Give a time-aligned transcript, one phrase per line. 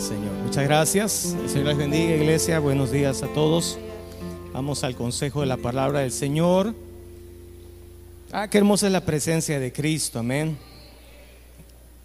[0.00, 0.32] Señor.
[0.44, 1.36] Muchas gracias.
[1.42, 2.60] El Señor les bendiga, iglesia.
[2.60, 3.78] Buenos días a todos.
[4.52, 6.74] Vamos al consejo de la palabra del Señor.
[8.30, 10.20] Ah, qué hermosa es la presencia de Cristo.
[10.20, 10.56] Amén.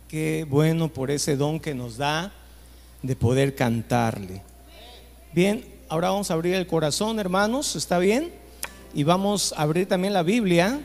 [0.08, 2.34] Qué bueno por ese don que nos da
[3.04, 4.42] de poder cantarle.
[5.32, 7.76] Bien, ahora vamos a abrir el corazón, hermanos.
[7.76, 8.32] ¿Está bien?
[8.96, 10.80] Y vamos a abrir también la Biblia.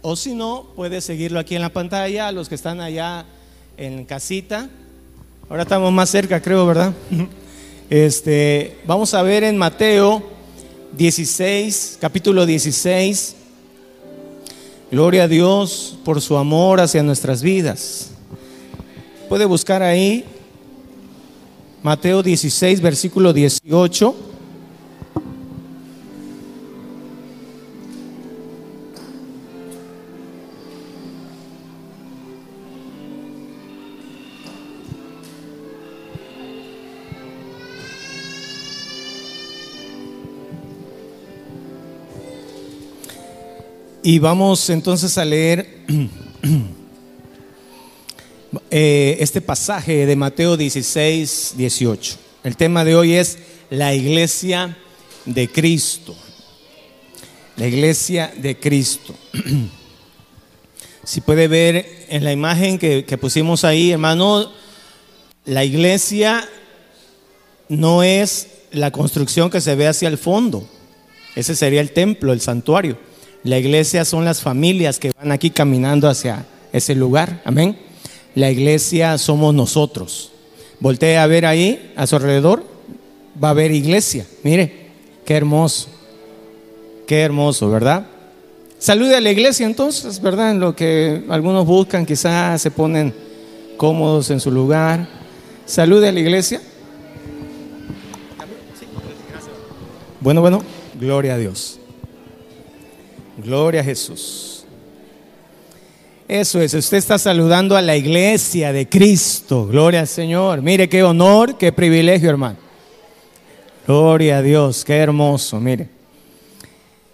[0.00, 2.32] O si no, puede seguirlo aquí en la pantalla.
[2.32, 3.24] Los que están allá
[3.76, 4.68] en casita.
[5.48, 6.92] Ahora estamos más cerca, creo, ¿verdad?
[7.90, 10.22] Este, vamos a ver en Mateo
[10.96, 13.36] 16, capítulo 16.
[14.90, 18.12] Gloria a Dios por su amor hacia nuestras vidas.
[19.28, 20.24] Puede buscar ahí
[21.82, 24.31] Mateo 16, versículo 18.
[44.04, 45.84] Y vamos entonces a leer
[48.70, 52.16] eh, este pasaje de Mateo 16, 18.
[52.42, 53.38] El tema de hoy es
[53.70, 54.76] la iglesia
[55.24, 56.16] de Cristo.
[57.56, 59.14] La iglesia de Cristo.
[61.04, 64.52] Si puede ver en la imagen que, que pusimos ahí, hermano,
[65.44, 66.48] la iglesia
[67.68, 70.64] no es la construcción que se ve hacia el fondo.
[71.34, 72.96] Ese sería el templo, el santuario.
[73.44, 77.42] La iglesia son las familias que van aquí caminando hacia ese lugar.
[77.44, 77.76] Amén.
[78.34, 80.30] La iglesia somos nosotros.
[80.80, 82.64] Voltee a ver ahí, a su alrededor,
[83.42, 84.26] va a haber iglesia.
[84.42, 84.90] Mire,
[85.24, 85.88] qué hermoso.
[87.06, 88.06] Qué hermoso, ¿verdad?
[88.78, 90.52] Salude a la iglesia entonces, ¿verdad?
[90.52, 93.14] En lo que algunos buscan, quizás se ponen
[93.76, 95.08] cómodos en su lugar.
[95.66, 96.60] Salude a la iglesia.
[100.20, 100.62] Bueno, bueno,
[100.98, 101.80] gloria a Dios.
[103.38, 104.64] Gloria a Jesús.
[106.28, 109.66] Eso es, usted está saludando a la iglesia de Cristo.
[109.66, 110.62] Gloria al Señor.
[110.62, 112.56] Mire qué honor, qué privilegio, hermano.
[113.86, 115.88] Gloria a Dios, qué hermoso, mire.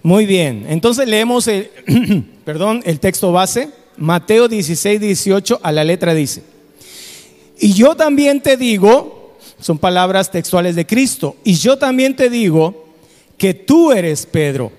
[0.03, 1.71] Muy bien, entonces leemos el,
[2.45, 6.43] perdón, el texto base, Mateo 16, 18, a la letra dice,
[7.59, 12.87] y yo también te digo, son palabras textuales de Cristo, y yo también te digo
[13.37, 14.71] que tú eres Pedro,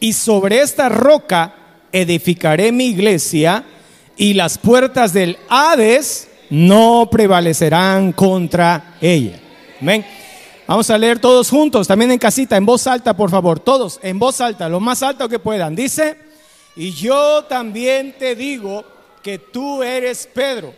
[0.00, 1.54] y sobre esta roca
[1.92, 3.64] edificaré mi iglesia,
[4.16, 9.38] y las puertas del Hades no prevalecerán contra ella.
[9.80, 10.04] Amén.
[10.66, 14.18] Vamos a leer todos juntos, también en casita, en voz alta, por favor, todos, en
[14.18, 15.74] voz alta, lo más alto que puedan.
[15.74, 16.16] Dice,
[16.76, 18.84] y yo también te digo
[19.22, 20.72] que tú eres Pedro,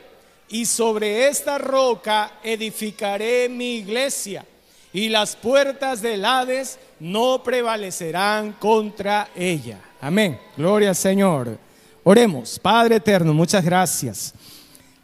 [0.49, 4.47] y sobre esta roca edificaré mi iglesia,
[4.93, 9.79] y las puertas del Hades no prevalecerán contra ella.
[10.01, 10.39] Amén.
[10.57, 11.59] Gloria al Señor.
[12.05, 14.35] Oremos, Padre eterno, muchas gracias.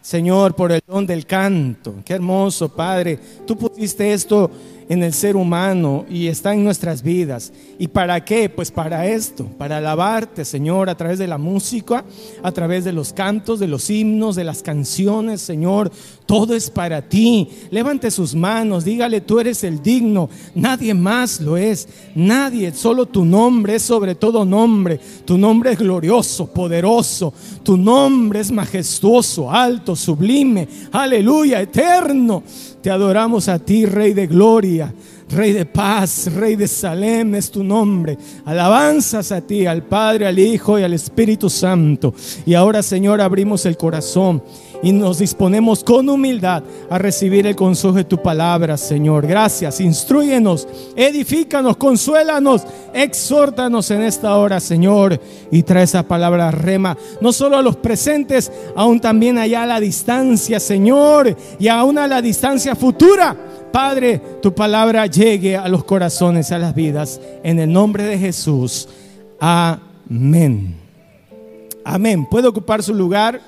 [0.00, 1.97] Señor, por el don del canto.
[2.04, 3.19] Qué hermoso, Padre.
[3.47, 4.50] Tú pusiste esto
[4.88, 7.53] en el ser humano y está en nuestras vidas.
[7.78, 8.49] ¿Y para qué?
[8.49, 12.04] Pues para esto, para alabarte, Señor, a través de la música,
[12.43, 15.93] a través de los cantos, de los himnos, de las canciones, Señor.
[16.27, 17.48] Todo es para ti.
[17.71, 20.28] Levante sus manos, dígale, tú eres el digno.
[20.54, 21.88] Nadie más lo es.
[22.15, 24.98] Nadie, solo tu nombre es sobre todo nombre.
[25.25, 27.32] Tu nombre es glorioso, poderoso.
[27.62, 30.69] Tu nombre es majestuoso, alto, sublime.
[30.93, 32.43] Aleluya, eterno.
[32.88, 34.91] Te adoramos a ti, Rey de Gloria,
[35.28, 38.16] Rey de paz, Rey de Salem es tu nombre.
[38.47, 42.15] Alabanzas a ti, al Padre, al Hijo y al Espíritu Santo.
[42.47, 44.43] Y ahora, Señor, abrimos el corazón
[44.83, 49.27] y nos disponemos con humildad a recibir el consejo de tu palabra, Señor.
[49.27, 52.63] Gracias, instruyenos, edifícanos, consuélanos,
[52.95, 55.21] exhórtanos en esta hora, Señor,
[55.51, 59.80] y trae esa palabra rema, no solo a los presentes, aún también allá a la
[59.80, 63.36] distancia, Señor, y aún a la distancia futura.
[63.72, 68.89] Padre, tu palabra llegue a los corazones, a las vidas, en el nombre de Jesús.
[69.41, 70.77] Amén.
[71.84, 72.27] Amén.
[72.27, 73.41] ¿Puede ocupar su lugar?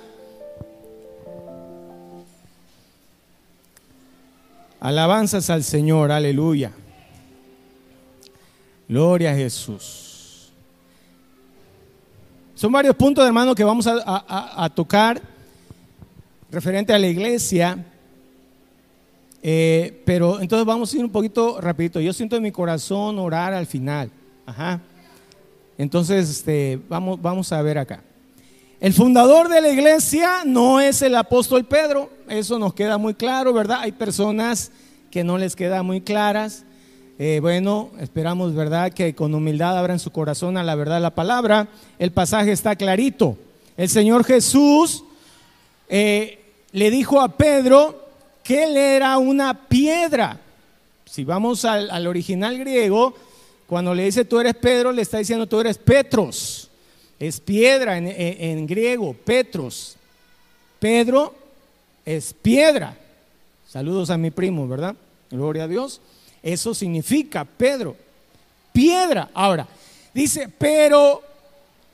[4.81, 6.73] Alabanzas al Señor, aleluya.
[8.89, 10.51] Gloria a Jesús.
[12.55, 15.21] Son varios puntos, hermano, que vamos a, tocar
[16.51, 17.87] referente a la iglesia.
[19.43, 22.01] Eh, pero entonces vamos a ir un poquito rapidito.
[22.01, 24.11] Yo siento en mi corazón orar al final.
[24.47, 24.81] Ajá.
[25.77, 28.03] Entonces, este, vamos, vamos a ver acá.
[28.81, 33.53] El fundador de la iglesia no es el apóstol Pedro, eso nos queda muy claro,
[33.53, 33.81] ¿verdad?
[33.83, 34.73] Hay personas
[35.11, 36.65] que no les queda muy claras.
[37.19, 41.69] Eh, bueno, esperamos, ¿verdad?, que con humildad abran su corazón a la verdad la palabra.
[41.99, 43.37] El pasaje está clarito.
[43.77, 45.05] El Señor Jesús
[45.87, 46.39] eh,
[46.73, 48.09] le dijo a Pedro
[48.43, 50.41] que él era una piedra.
[51.05, 53.15] Si vamos al, al original griego,
[53.67, 56.50] cuando le dice tú eres Pedro, le está diciendo tú eres Petros.
[57.21, 59.97] Es piedra en, griego, Petros.
[60.79, 61.35] Pedro
[62.07, 62.97] es piedra.
[63.69, 64.97] Saludos a mi primo, ¿verdad?
[65.31, 66.01] Gloria a Dios.
[66.43, 67.95] Eso significa Pedro.
[68.73, 69.29] Piedra.
[69.35, 69.69] Ahora,
[70.15, 71.23] dice, pero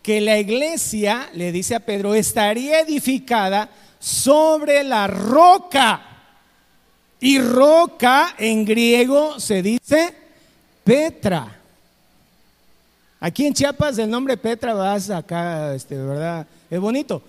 [0.01, 3.69] que la iglesia, le dice a Pedro, estaría edificada
[3.99, 6.03] sobre la roca.
[7.19, 10.15] Y roca en griego se dice
[10.85, 11.56] Petra.
[13.19, 16.47] Aquí en Chiapas el nombre Petra vas acá, este, ¿verdad?
[16.71, 17.23] Es bonito.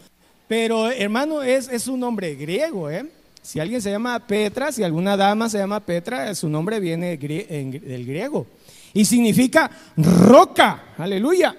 [0.48, 3.06] Pero hermano, es, es un nombre griego, ¿eh?
[3.42, 8.06] Si alguien se llama Petra, si alguna dama se llama Petra, su nombre viene del
[8.06, 8.46] griego.
[8.94, 11.56] Y significa roca, aleluya.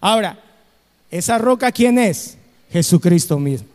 [0.00, 0.36] Ahora,
[1.08, 2.36] ¿esa roca quién es?
[2.72, 3.68] Jesucristo mismo.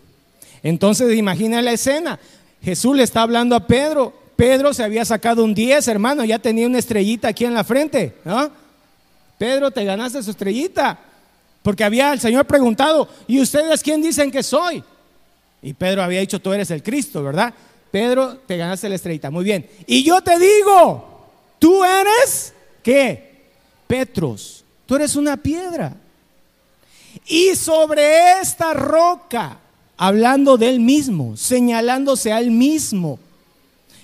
[0.62, 2.20] Entonces imagina la escena.
[2.62, 4.14] Jesús le está hablando a Pedro.
[4.36, 8.16] Pedro se había sacado un 10, hermano, ya tenía una estrellita aquí en la frente,
[8.26, 8.52] ¿no?
[9.38, 11.00] Pedro, te ganaste su estrellita.
[11.62, 14.84] Porque había el Señor preguntado, ¿y ustedes quién dicen que soy?
[15.62, 17.54] Y Pedro había dicho, tú eres el Cristo, ¿verdad?
[17.92, 19.30] Pedro, te ganaste la estrellita.
[19.32, 19.70] Muy bien.
[19.86, 21.26] Y yo te digo,
[21.60, 23.48] tú eres, ¿qué?
[23.86, 24.64] Petros.
[24.86, 25.94] Tú eres una piedra.
[27.26, 29.58] Y sobre esta roca,
[29.98, 33.20] hablando de él mismo, señalándose a él mismo,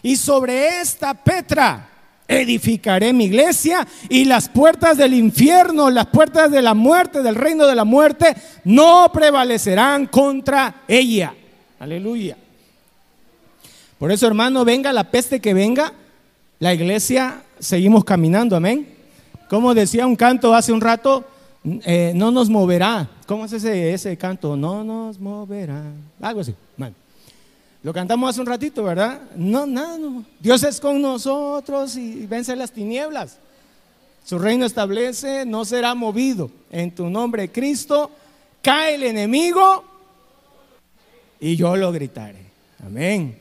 [0.02, 1.90] y sobre esta Petra,
[2.28, 7.68] edificaré mi iglesia y las puertas del infierno, las puertas de la muerte, del reino
[7.68, 11.34] de la muerte, no prevalecerán contra ella.
[11.80, 12.38] Aleluya.
[14.00, 15.94] Por eso, hermano, venga la peste que venga,
[16.60, 18.88] la iglesia seguimos caminando, amén.
[19.50, 21.26] Como decía un canto hace un rato,
[21.64, 23.08] eh, no nos moverá.
[23.26, 24.56] ¿Cómo es ese, ese canto?
[24.56, 25.84] No nos moverá.
[26.22, 26.54] Algo así.
[27.84, 29.22] Lo cantamos hace un ratito, ¿verdad?
[29.36, 30.24] No, nada, no.
[30.40, 33.38] Dios es con nosotros y vence las tinieblas.
[34.24, 36.50] Su reino establece, no será movido.
[36.72, 38.10] En tu nombre, Cristo,
[38.62, 39.84] cae el enemigo
[41.42, 42.46] y yo lo gritaré.
[42.86, 43.38] Amén.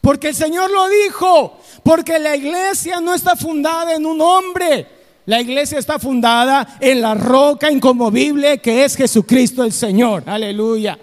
[0.00, 4.86] Porque el Señor lo dijo, porque la iglesia no está fundada en un hombre.
[5.26, 10.22] La iglesia está fundada en la roca inconmovible que es Jesucristo el Señor.
[10.26, 10.96] Aleluya.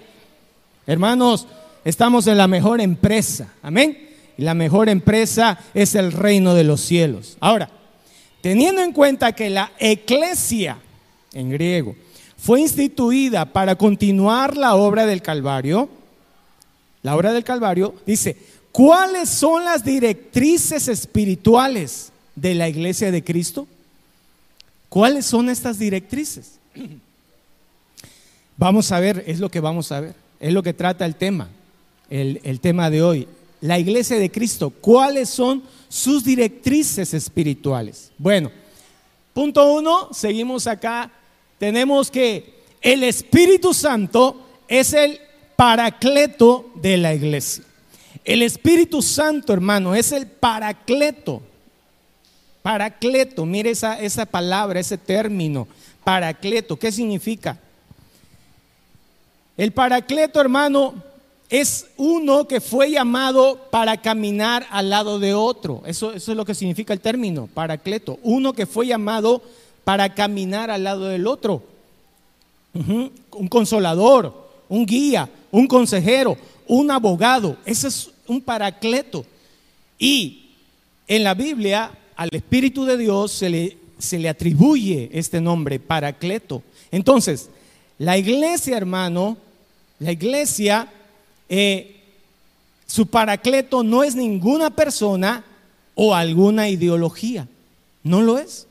[0.86, 1.46] Hermanos,
[1.88, 3.48] Estamos en la mejor empresa.
[3.62, 4.10] Amén.
[4.36, 7.38] Y la mejor empresa es el reino de los cielos.
[7.40, 7.70] Ahora,
[8.42, 10.76] teniendo en cuenta que la eclesia,
[11.32, 11.96] en griego,
[12.36, 15.88] fue instituida para continuar la obra del Calvario,
[17.02, 18.36] la obra del Calvario dice,
[18.70, 23.66] ¿cuáles son las directrices espirituales de la iglesia de Cristo?
[24.90, 26.58] ¿Cuáles son estas directrices?
[28.58, 31.48] Vamos a ver, es lo que vamos a ver, es lo que trata el tema
[32.10, 33.28] el, tema de hoy.
[33.60, 38.10] La iglesia de Cristo, ¿cuáles son sus directrices espirituales?
[38.18, 38.50] Bueno,
[39.34, 41.10] punto uno, seguimos acá.
[41.58, 45.18] Tenemos que el Espíritu Santo es el
[45.56, 47.64] paracleto de la iglesia.
[48.24, 51.42] El Espíritu Santo, hermano, es el paracleto.
[52.62, 55.66] Paracleto, mire esa, esa palabra, ese término,
[56.04, 57.58] paracleto, ¿qué significa?
[59.56, 60.94] El paracleto, hermano,
[61.50, 65.82] es uno que fue llamado para caminar al lado de otro.
[65.86, 68.18] Eso, es lo que significa el término, paracleto.
[68.22, 69.42] Uno que fue llamado
[69.84, 71.62] para caminar al lado del otro.
[72.74, 76.36] Un consolador, un guía, un consejero,
[76.66, 77.56] un abogado.
[77.64, 79.24] Ese es un paracleto.
[79.98, 80.50] Y
[81.06, 86.62] en la Biblia al Espíritu de Dios se le, se le atribuye este nombre, paracleto.
[86.90, 87.48] Entonces,
[87.98, 89.38] la iglesia, hermano,
[89.98, 90.92] la iglesia
[91.48, 91.98] eh,
[92.86, 95.44] su paracleto no es ninguna persona
[95.94, 97.46] o alguna ideología.
[98.02, 98.66] No lo es.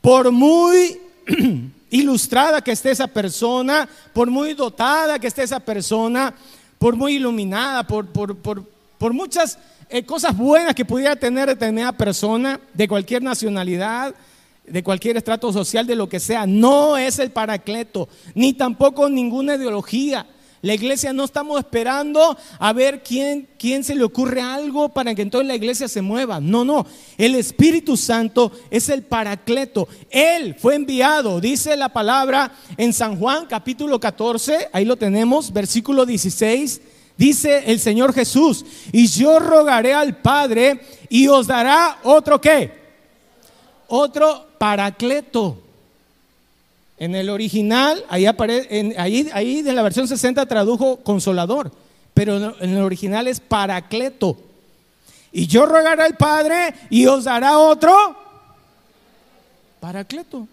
[0.00, 1.00] Por muy
[1.90, 6.34] ilustrada que esté esa persona, por muy dotada que esté esa persona,
[6.78, 12.88] por muy iluminada, por, por, muchas eh, cosas buenas que pudiera tener determinada persona de
[12.88, 14.14] cualquier nacionalidad,
[14.66, 19.56] de cualquier estrato social, de lo que sea, no es el paracleto, ni tampoco ninguna
[19.56, 20.26] ideología
[20.62, 25.22] La iglesia no estamos esperando a ver quién, quién se le ocurre algo para que
[25.22, 26.38] entonces la iglesia se mueva.
[26.38, 26.86] No, no.
[27.16, 29.88] El Espíritu Santo es el paracleto.
[30.10, 36.04] Él fue enviado, dice la palabra en San Juan capítulo 14, ahí lo tenemos, versículo
[36.04, 36.82] 16.
[37.16, 42.70] Dice el Señor Jesús, y yo rogaré al Padre y os dará otro qué?
[43.88, 45.69] Otro paracleto.
[47.00, 51.72] En el original, ahí, aparece, ahí, ahí de la versión 60 tradujo consolador,
[52.12, 54.36] pero en el original es paracleto.
[55.32, 57.90] Y yo rogaré al Padre y os dará otro
[59.80, 60.46] paracleto,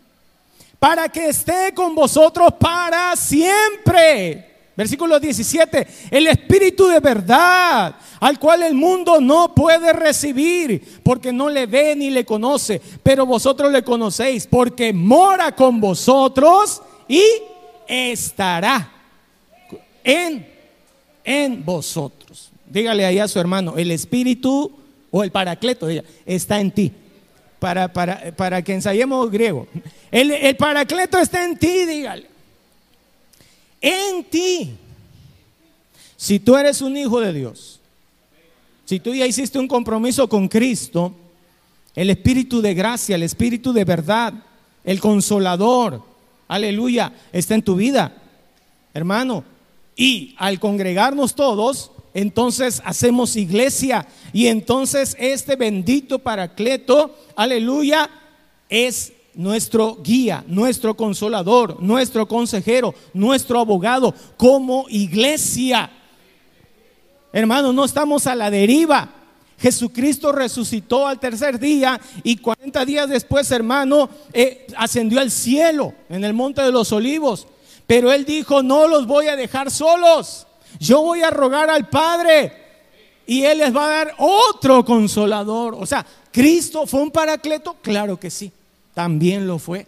[0.79, 4.46] para que esté con vosotros para siempre.
[4.77, 11.49] Versículo 17, el Espíritu de verdad, al cual el mundo no puede recibir, porque no
[11.49, 17.23] le ve ni le conoce, pero vosotros le conocéis, porque mora con vosotros y
[17.87, 18.91] estará
[20.03, 20.47] en,
[21.23, 22.51] en vosotros.
[22.67, 24.71] Dígale ahí a su hermano, el Espíritu
[25.09, 25.87] o el Paracleto,
[26.23, 26.91] está en ti.
[27.57, 29.65] Para, para, para que ensayemos griego.
[30.11, 32.36] El, el Paracleto está en ti, dígale
[33.81, 34.75] en ti.
[36.15, 37.79] Si tú eres un hijo de Dios,
[38.85, 41.13] si tú ya hiciste un compromiso con Cristo,
[41.95, 44.33] el Espíritu de gracia, el Espíritu de verdad,
[44.83, 46.01] el consolador,
[46.47, 48.15] aleluya, está en tu vida,
[48.93, 49.43] hermano.
[49.95, 58.09] Y al congregarnos todos, entonces hacemos iglesia y entonces este bendito paracleto, aleluya,
[58.69, 65.89] es nuestro guía, nuestro consolador, nuestro consejero, nuestro abogado como iglesia.
[67.31, 69.13] Hermano, no estamos a la deriva.
[69.59, 76.23] Jesucristo resucitó al tercer día y 40 días después, hermano, eh, ascendió al cielo en
[76.23, 77.47] el monte de los olivos.
[77.85, 80.47] Pero él dijo, no los voy a dejar solos.
[80.79, 82.53] Yo voy a rogar al Padre
[83.27, 85.75] y él les va a dar otro consolador.
[85.79, 87.75] O sea, ¿Cristo fue un paracleto?
[87.81, 88.51] Claro que sí
[88.97, 89.85] también lo fue.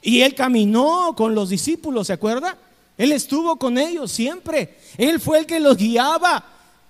[0.00, 2.56] Y él caminó con los discípulos, ¿se acuerda?
[2.96, 4.78] Él estuvo con ellos siempre.
[4.96, 6.44] Él fue el que los guiaba.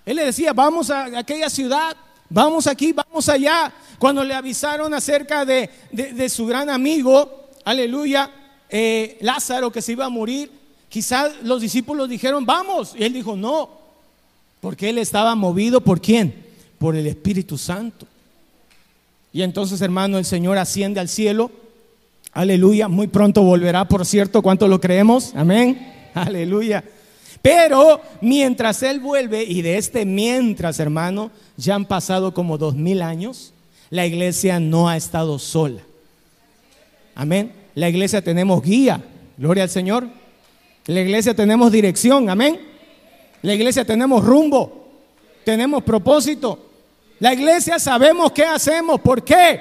[0.05, 1.97] Él le decía, vamos a aquella ciudad,
[2.29, 3.73] vamos aquí, vamos allá.
[3.99, 5.71] Cuando le avisaron acerca de,
[6.29, 8.31] su gran amigo, aleluya,
[8.69, 10.53] eh, Lázaro que se iba a morir,
[10.91, 12.95] quizás los discípulos dijeron, vamos.
[12.95, 13.71] Y él dijo, no,
[14.61, 16.45] porque él estaba movido por quién?
[16.79, 18.07] Por el Espíritu Santo.
[19.35, 21.51] Y entonces, hermano, el Señor asciende al cielo.
[22.33, 22.87] Aleluya.
[22.87, 24.43] Muy pronto volverá, por cierto.
[24.43, 25.33] ¿Cuánto lo creemos?
[25.35, 25.93] Amén.
[26.15, 26.85] Aleluya.
[27.43, 33.03] Pero mientras Él vuelve, y de este mientras, hermano, ya han pasado como dos mil
[33.03, 33.53] años,
[33.91, 35.83] la iglesia no ha estado sola.
[37.17, 37.53] Amén.
[37.75, 39.03] La iglesia tenemos guía.
[39.37, 40.07] Gloria al Señor.
[40.87, 42.31] La iglesia tenemos dirección.
[42.31, 42.61] Amén.
[43.43, 44.91] La iglesia tenemos rumbo.
[45.45, 46.71] Tenemos propósito.
[47.21, 49.01] La iglesia sabemos qué hacemos.
[49.01, 49.61] ¿Por qué?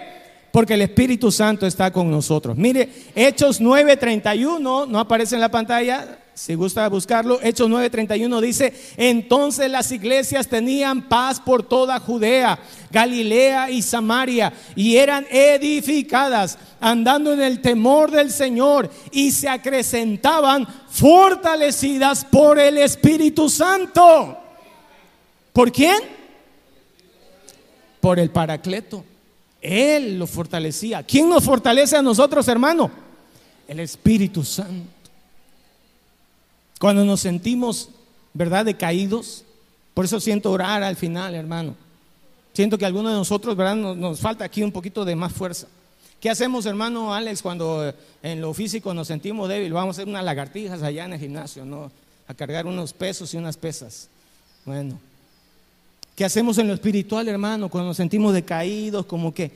[0.52, 2.58] Porque el Espíritu Santo está con nosotros.
[2.58, 9.70] Mire, Hechos 9:31, no aparece en la pantalla, si gusta buscarlo, Hechos 9:31 dice, entonces
[9.70, 12.60] las iglesias tenían paz por toda Judea,
[12.92, 20.68] Galilea y Samaria, y eran edificadas, andando en el temor del Señor, y se acrecentaban
[20.90, 24.38] fortalecidas por el Espíritu Santo.
[25.52, 26.23] ¿Por quién?
[28.04, 29.06] Por el Paracleto.
[29.62, 31.04] Él lo fortalecía.
[31.04, 32.92] ¿Quién nos fortalece a nosotros, hermano?
[33.66, 34.90] El Espíritu Santo.
[36.82, 37.88] Cuando nos sentimos,
[38.34, 39.46] ¿verdad?, decaídos.
[39.94, 41.76] Por eso siento orar al final, hermano.
[42.52, 45.68] Siento que algunos de nosotros, ¿verdad?, nos, falta aquí un poquito de más fuerza.
[46.20, 49.72] ¿Qué hacemos, hermano Alex, cuando eh, en lo físico nos sentimos débiles?
[49.72, 51.90] Vamos a hacer unas lagartijas allá en el gimnasio, ¿no?
[52.28, 54.10] A cargar unos pesos y unas pesas.
[54.66, 55.00] Bueno,
[56.16, 57.70] ¿Qué hacemos en lo espiritual, hermano?
[57.70, 59.52] Cuando nos sentimos decaídos, como que,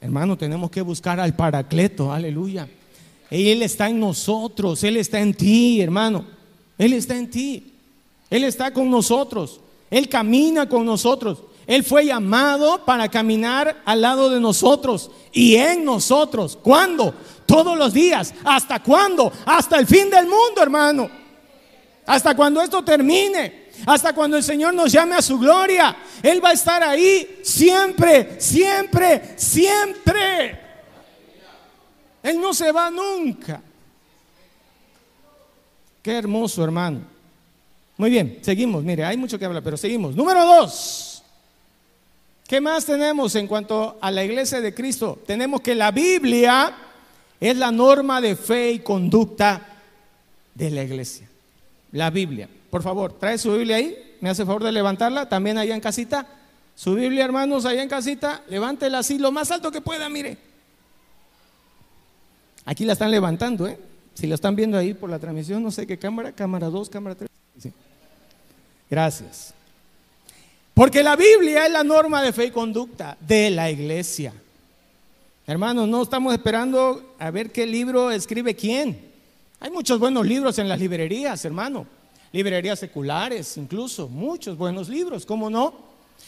[0.00, 2.68] hermano, tenemos que buscar al Paracleto, aleluya.
[3.30, 6.24] Él está en nosotros, Él está en ti, hermano.
[6.76, 7.72] Él está en ti.
[8.28, 9.60] Él está con nosotros.
[9.90, 11.38] Él camina con nosotros.
[11.68, 16.58] Él fue llamado para caminar al lado de nosotros y en nosotros.
[16.60, 17.14] ¿Cuándo?
[17.46, 18.34] Todos los días.
[18.42, 19.32] ¿Hasta cuándo?
[19.46, 21.08] Hasta el fin del mundo, hermano.
[22.06, 25.96] Hasta cuando esto termine hasta cuando el Señor nos llame a su gloria.
[26.22, 30.60] Él va a estar ahí siempre, siempre, siempre.
[32.22, 33.62] Él no se va nunca.
[36.02, 37.00] Qué hermoso, hermano.
[37.96, 38.82] Muy bien, seguimos.
[38.82, 40.14] Mire, hay mucho que hablar, pero seguimos.
[40.16, 41.22] Número dos.
[42.46, 45.18] ¿Qué más tenemos en cuanto a la iglesia de Cristo?
[45.26, 46.74] Tenemos que la Biblia
[47.38, 49.66] es la norma de fe y conducta
[50.54, 51.28] de la iglesia.
[51.92, 52.48] La Biblia.
[52.70, 56.26] Por favor, trae su Biblia ahí, me hace favor de levantarla, también allá en casita.
[56.74, 60.38] Su Biblia, hermanos, allá en casita, levántela así, lo más alto que pueda, mire.
[62.64, 63.78] Aquí la están levantando, ¿eh?
[64.14, 67.16] Si la están viendo ahí por la transmisión, no sé qué cámara, cámara 2, cámara
[67.16, 67.28] 3.
[68.88, 69.54] Gracias.
[70.74, 74.32] Porque la Biblia es la norma de fe y conducta de la iglesia.
[75.46, 79.10] Hermanos, no estamos esperando a ver qué libro escribe quién.
[79.58, 81.86] Hay muchos buenos libros en las librerías, hermano.
[82.32, 84.08] Librerías seculares, incluso.
[84.08, 85.74] Muchos buenos libros, ¿cómo no?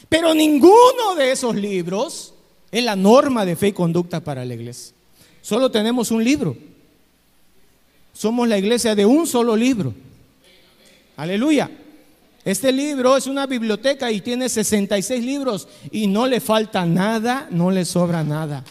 [0.08, 2.34] Pero ninguno de esos libros
[2.70, 4.94] es la norma de fe y conducta para la iglesia.
[5.42, 6.56] Solo tenemos un libro.
[8.12, 9.94] Somos la iglesia de un solo libro.
[11.16, 11.70] Aleluya.
[12.44, 17.70] Este libro es una biblioteca y tiene 66 libros y no le falta nada, no
[17.70, 18.64] le sobra nada.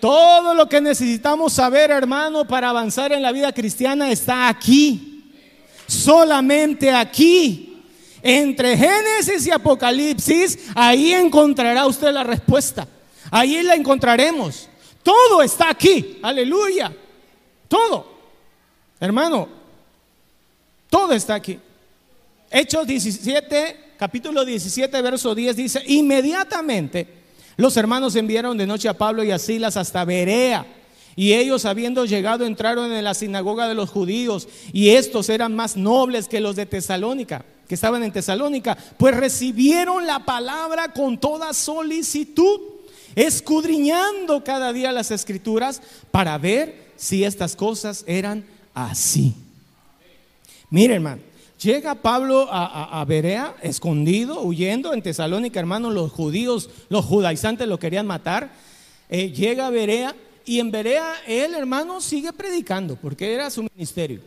[0.00, 5.09] Todo lo que necesitamos saber, hermano, para avanzar en la vida cristiana está aquí.
[5.90, 7.66] Solamente aquí.
[8.22, 12.86] Entre Génesis y Apocalipsis, ahí encontrará usted la respuesta.
[13.30, 14.68] Ahí la encontraremos.
[15.02, 16.18] Todo está aquí.
[16.22, 16.94] Aleluya.
[17.66, 18.06] Todo.
[19.00, 19.48] Hermano,
[20.88, 21.58] todo está aquí.
[22.50, 27.08] Hechos 17, capítulo 17, verso 10 dice, inmediatamente
[27.56, 30.66] los hermanos enviaron de noche a Pablo y a Silas hasta Berea.
[31.20, 35.76] Y ellos habiendo llegado entraron en la sinagoga de los judíos y estos eran más
[35.76, 41.52] nobles que los de Tesalónica, que estaban en Tesalónica, pues recibieron la palabra con toda
[41.52, 42.60] solicitud,
[43.14, 49.34] escudriñando cada día las escrituras para ver si estas cosas eran así.
[50.70, 51.22] Miren, hermano,
[51.62, 58.06] Llega Pablo a, Berea, escondido, huyendo en Tesalónica, hermanos, los judíos, los judaizantes lo querían
[58.06, 58.50] matar.
[59.10, 64.20] Eh, llega a Berea y en Berea él, hermano, sigue predicando, porque era su ministerio.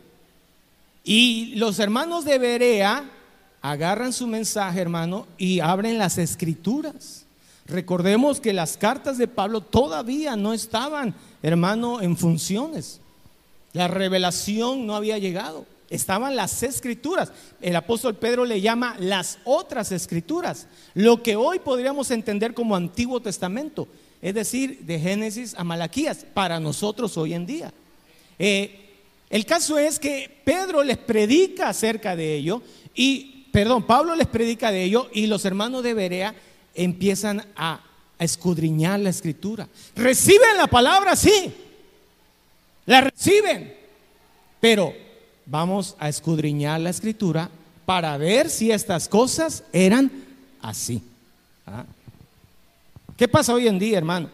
[1.02, 3.04] Y los hermanos de Berea
[3.60, 7.24] agarran su mensaje, hermano, y abren las escrituras.
[7.66, 13.00] Recordemos que las cartas de Pablo todavía no estaban, hermano, en funciones.
[13.72, 17.32] La revelación no había llegado estaban las escrituras.
[17.60, 23.20] El apóstol Pedro le llama las otras escrituras, lo que hoy podríamos entender como Antiguo
[23.20, 23.88] Testamento,
[24.24, 27.74] es decir, de Génesis a Malaquías, para nosotros hoy en día.
[28.38, 28.80] Eh,
[29.28, 32.62] el caso es que Pedro les predica acerca de ello
[32.94, 36.34] y, perdón, Pablo les predica de ello y los hermanos de Berea
[36.74, 37.82] empiezan a,
[38.18, 39.68] escudriñar la escritura.
[39.94, 41.52] Reciben la palabra, sí,
[42.86, 43.74] la reciben,
[44.58, 44.94] pero
[45.44, 47.50] vamos a escudriñar la escritura
[47.84, 50.10] para ver si estas cosas eran
[50.62, 51.02] así.
[51.66, 51.84] ¿Ah?
[53.16, 54.28] ¿Qué pasa hoy en día, hermano?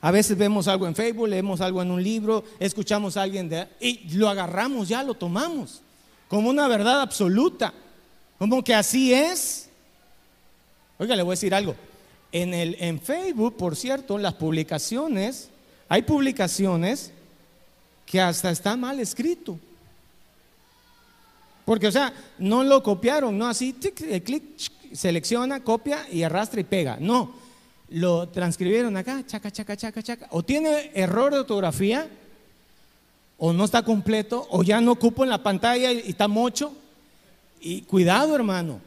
[0.00, 3.66] A veces vemos algo en Facebook, leemos algo en un libro, escuchamos a alguien de,
[3.80, 5.80] y lo agarramos, ya lo tomamos
[6.28, 7.72] como una verdad absoluta,
[8.38, 9.68] como que así es.
[10.98, 11.76] Oiga, le voy a decir algo.
[12.32, 15.50] En, el, en Facebook, por cierto, las publicaciones,
[15.88, 17.12] hay publicaciones
[18.04, 19.58] que hasta está mal escrito.
[21.64, 24.42] Porque, o sea, no lo copiaron, no así, eh, clic,
[24.92, 26.96] selecciona, copia y arrastra y pega.
[27.00, 27.34] No,
[27.88, 30.28] lo transcribieron acá, chaca, chaca, chaca, chaca.
[30.30, 32.08] O tiene error de ortografía,
[33.38, 36.72] o no está completo, o ya no cupo en la pantalla y está mocho.
[37.60, 38.80] Y cuidado, hermano.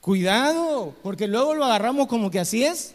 [0.00, 2.94] Cuidado, porque luego lo agarramos como que así es.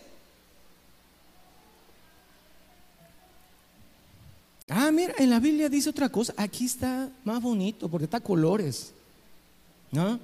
[4.70, 6.34] Ah, mira, en la Biblia dice otra cosa.
[6.38, 8.94] Aquí está más bonito porque está colores.
[9.92, 10.20] ¿No?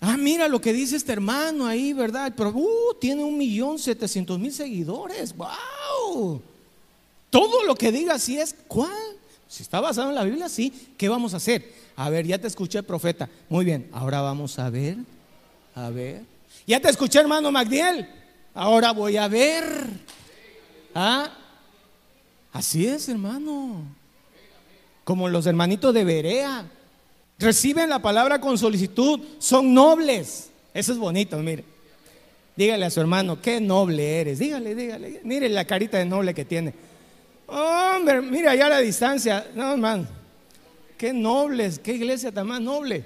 [0.00, 2.32] Ah, mira lo que dice este hermano ahí, ¿verdad?
[2.36, 5.34] Pero uh, tiene un millón setecientos mil seguidores.
[5.36, 6.42] ¡Wow!
[7.30, 8.54] Todo lo que diga así es.
[8.68, 8.90] ¿Cuál?
[9.48, 10.72] Si está basado en la Biblia, sí.
[10.96, 11.72] ¿Qué vamos a hacer?
[11.96, 13.28] A ver, ya te escuché, profeta.
[13.48, 14.98] Muy bien, ahora vamos a ver.
[15.74, 16.22] A ver.
[16.66, 18.08] Ya te escuché, hermano Magdiel.
[18.54, 19.64] Ahora voy a ver.
[20.94, 21.30] ¿Ah?
[22.52, 23.82] Así es, hermano.
[25.04, 26.70] Como los hermanitos de Berea.
[27.38, 29.20] Reciben la palabra con solicitud.
[29.38, 30.50] Son nobles.
[30.72, 31.64] Eso es bonito, mire.
[32.56, 34.38] Dígale a su hermano, qué noble eres.
[34.38, 35.20] Dígale, dígale.
[35.24, 36.72] Mire la carita de noble que tiene.
[37.46, 39.46] Hombre, mira allá a la distancia.
[39.54, 40.06] No, hermano.
[40.96, 43.04] Qué nobles, qué iglesia tan más noble.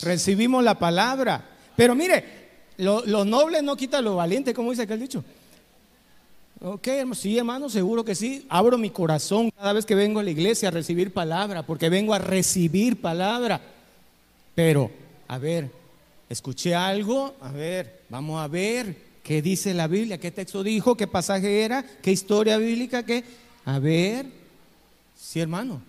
[0.00, 1.44] Recibimos la palabra.
[1.76, 2.24] Pero mire,
[2.78, 5.22] lo, noble no quita lo valiente, como dice aquel dicho.
[6.62, 8.44] Ok, sí, hermano, seguro que sí.
[8.50, 12.12] Abro mi corazón cada vez que vengo a la iglesia a recibir palabra, porque vengo
[12.12, 13.62] a recibir palabra.
[14.54, 14.90] Pero,
[15.26, 15.70] a ver,
[16.28, 21.06] escuché algo, a ver, vamos a ver qué dice la Biblia, qué texto dijo, qué
[21.06, 23.24] pasaje era, qué historia bíblica, qué.
[23.64, 24.26] A ver,
[25.16, 25.80] sí, hermano.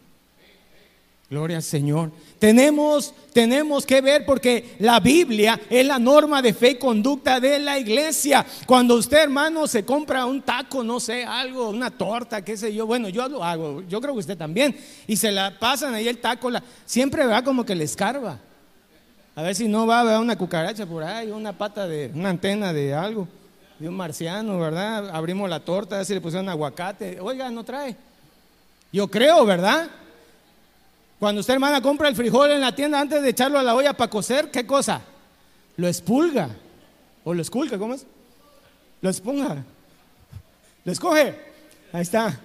[1.31, 2.11] Gloria al Señor.
[2.39, 7.57] Tenemos, tenemos que ver porque la Biblia es la norma de fe y conducta de
[7.57, 8.45] la iglesia.
[8.65, 12.85] Cuando usted, hermano, se compra un taco, no sé, algo, una torta, qué sé yo,
[12.85, 16.17] bueno, yo lo hago, yo creo que usted también, y se la pasan ahí el
[16.17, 18.37] taco, la, siempre va como que le escarba.
[19.33, 22.27] A ver si no va a ver una cucaracha por ahí, una pata de, una
[22.27, 23.25] antena de algo,
[23.79, 25.09] de un marciano, ¿verdad?
[25.11, 27.21] Abrimos la torta, a ver si le pusieron aguacate.
[27.21, 27.95] Oiga, no trae.
[28.91, 29.89] Yo creo, ¿verdad?
[31.21, 33.93] Cuando usted, hermana, compra el frijol en la tienda antes de echarlo a la olla
[33.93, 35.01] para cocer, ¿qué cosa?
[35.77, 36.49] Lo expulga.
[37.23, 38.07] O lo esculca, ¿cómo es?
[39.01, 39.63] Lo expunga.
[40.83, 41.35] Lo escoge.
[41.93, 42.39] Ahí está.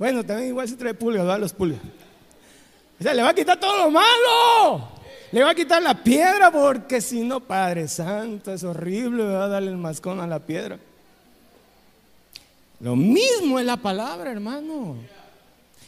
[0.00, 1.38] Bueno, también igual se trae pulgas, ¿verdad?
[1.38, 1.78] Los pulga.
[2.98, 4.88] O sea, le va a quitar todo lo malo.
[5.30, 9.48] Le va a quitar la piedra porque si no, Padre Santo, es horrible, va a
[9.48, 10.80] darle el mascón a la piedra.
[12.80, 14.96] Lo mismo es la palabra, hermano.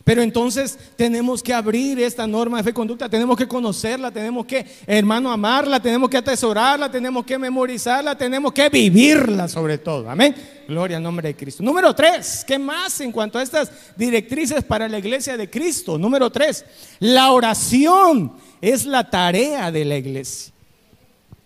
[0.07, 4.47] Pero entonces tenemos que abrir esta norma de fe y conducta, tenemos que conocerla, tenemos
[4.47, 10.09] que, hermano, amarla, tenemos que atesorarla, tenemos que memorizarla, tenemos que vivirla sobre todo.
[10.09, 10.33] Amén.
[10.69, 11.61] Gloria al nombre de Cristo.
[11.65, 15.99] Número tres, ¿qué más en cuanto a estas directrices para la iglesia de Cristo?
[15.99, 16.65] Número tres,
[17.01, 20.53] la oración es la tarea de la iglesia.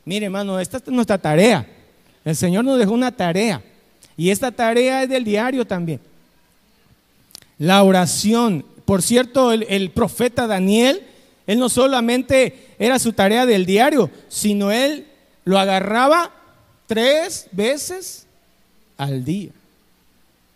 [0.04, 1.66] Mire, hermano, esta es nuestra tarea.
[2.26, 3.62] El Señor nos dejó una tarea.
[4.18, 6.09] Y esta tarea es del diario también.
[7.60, 8.64] La oración.
[8.86, 11.02] Por cierto, el, profeta Daniel,
[11.46, 15.06] él no solamente era su tarea del diario, sino él
[15.44, 16.30] lo agarraba
[16.86, 18.26] tres veces
[18.96, 19.50] al día.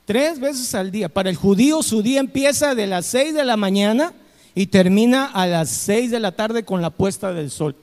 [0.06, 1.10] Tres veces al día.
[1.10, 4.14] Para el judío su día empieza de las seis de la mañana
[4.54, 7.76] y termina a las seis de la tarde con la puesta del sol.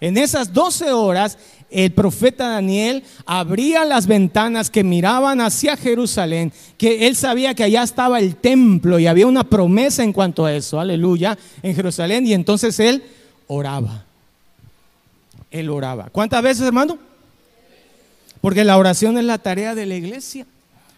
[0.00, 1.38] En esas doce horas
[1.70, 7.82] el profeta Daniel abría las ventanas que miraban hacia Jerusalén, que él sabía que allá
[7.82, 12.34] estaba el templo y había una promesa en cuanto a eso, aleluya, en Jerusalén, y
[12.34, 13.02] entonces él
[13.46, 14.04] oraba.
[15.50, 16.08] Él oraba.
[16.10, 16.98] ¿Cuántas veces, hermano?
[18.40, 20.46] Porque la oración es la tarea de la iglesia.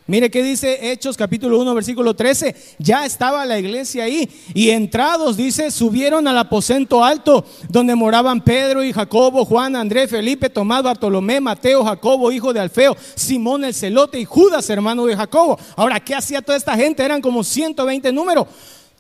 [0.09, 2.57] Mire qué dice Hechos capítulo 1 versículo 13.
[2.79, 8.83] Ya estaba la iglesia ahí y entrados, dice, subieron al aposento alto donde moraban Pedro
[8.83, 14.19] y Jacobo, Juan, Andrés, Felipe, Tomás, Bartolomé, Mateo, Jacobo, hijo de Alfeo, Simón el celote
[14.19, 15.59] y Judas, hermano de Jacobo.
[15.77, 17.05] Ahora, ¿qué hacía toda esta gente?
[17.05, 18.47] Eran como 120 números.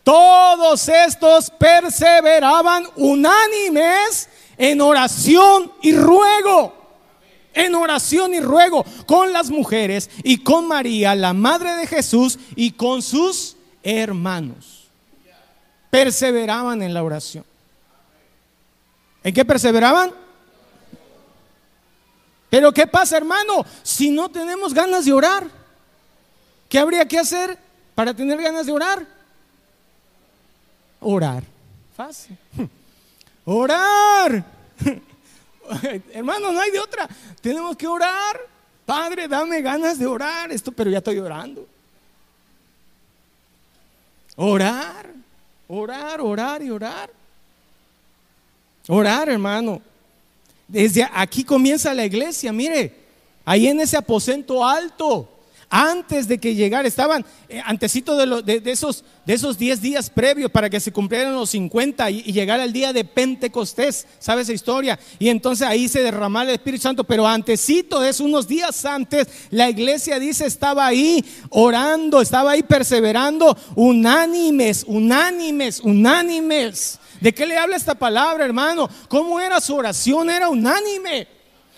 [0.02, 6.77] Todos estos perseveraban unánimes en oración y ruego
[7.58, 12.72] en oración y ruego con las mujeres y con María, la madre de Jesús, y
[12.72, 14.88] con sus hermanos.
[15.90, 17.44] Perseveraban en la oración.
[19.24, 20.12] ¿En qué perseveraban?
[22.48, 23.66] Pero ¿qué pasa, hermano?
[23.82, 25.48] Si no tenemos ganas de orar,
[26.68, 27.58] ¿qué habría que hacer
[27.94, 29.04] para tener ganas de orar?
[31.00, 31.42] Orar.
[31.96, 32.38] Fácil.
[33.44, 34.44] Orar.
[36.12, 37.08] Hermano, no hay de otra.
[37.40, 38.40] Tenemos que orar.
[38.84, 40.50] Padre, dame ganas de orar.
[40.50, 41.66] Esto, pero ya estoy orando.
[44.36, 45.06] Orar,
[45.66, 47.10] orar, orar y orar.
[48.86, 49.82] Orar, hermano.
[50.66, 52.94] Desde aquí comienza la iglesia, mire,
[53.44, 55.37] ahí en ese aposento alto
[55.70, 60.70] antes de que llegara, estaban eh, antecito de, esos, de esos 10 días previos para
[60.70, 64.98] que se cumplieran los 50 y, llegara el día de Pentecostés, ¿sabe esa historia?
[65.18, 69.28] Y entonces ahí se derramaba el Espíritu Santo, pero antecito de eso, unos días antes,
[69.50, 76.98] la iglesia dice, estaba ahí orando, estaba ahí perseverando, unánimes, unánimes, unánimes.
[77.20, 78.88] ¿De qué le habla esta palabra, hermano?
[79.08, 80.30] ¿Cómo era su oración?
[80.30, 81.26] Era unánime,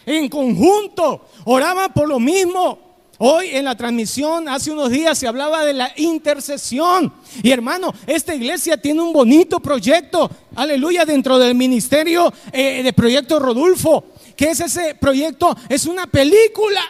[0.07, 2.89] en conjunto, oraban por lo mismo.
[3.22, 7.12] Hoy en la transmisión, hace unos días, se hablaba de la intercesión.
[7.42, 13.38] Y hermano, esta iglesia tiene un bonito proyecto, aleluya, dentro del ministerio eh, de Proyecto
[13.38, 14.06] Rodulfo.
[14.35, 15.54] ¿Qué es ese proyecto?
[15.68, 16.80] Es una película,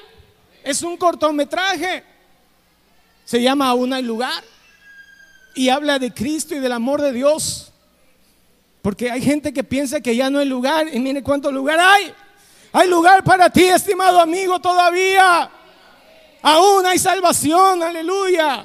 [0.62, 2.05] es un cortometraje.
[3.25, 4.45] Se llama Aún hay lugar.
[5.57, 7.73] Y habla de Cristo y del amor de Dios.
[8.83, 10.95] Porque hay gente que piensa que ya no hay lugar.
[10.95, 12.14] Y mire cuánto lugar hay.
[12.71, 15.51] Hay lugar para ti, estimado amigo, todavía.
[16.42, 18.64] Aún hay salvación, aleluya.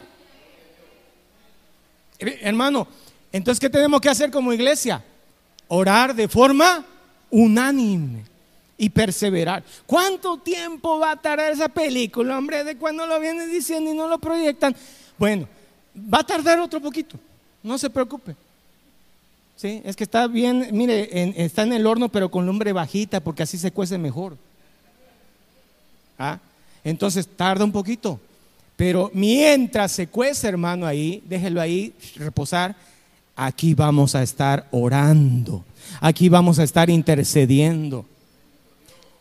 [2.20, 2.88] Hermano,
[3.32, 5.04] entonces, ¿qué tenemos que hacer como iglesia?
[5.68, 6.86] Orar de forma
[7.30, 8.24] unánime
[8.78, 9.64] y perseverar.
[9.86, 12.64] ¿Cuánto tiempo va a tardar esa película, hombre?
[12.64, 14.76] De cuando lo vienen diciendo y no lo proyectan.
[15.18, 15.48] Bueno,
[15.96, 17.18] va a tardar otro poquito,
[17.62, 18.36] no se preocupe.
[19.58, 23.44] Sí, es que está bien, mire, está en el horno, pero con lumbre bajita, porque
[23.44, 24.38] así se cuece mejor.
[26.20, 26.40] ¿Ah?
[26.86, 28.20] Entonces tarda un poquito.
[28.78, 32.76] Pero mientras se cuece, hermano, ahí, déjelo ahí reposar.
[33.36, 35.66] aquí vamos a estar orando,
[36.00, 38.06] aquí vamos a estar intercediendo.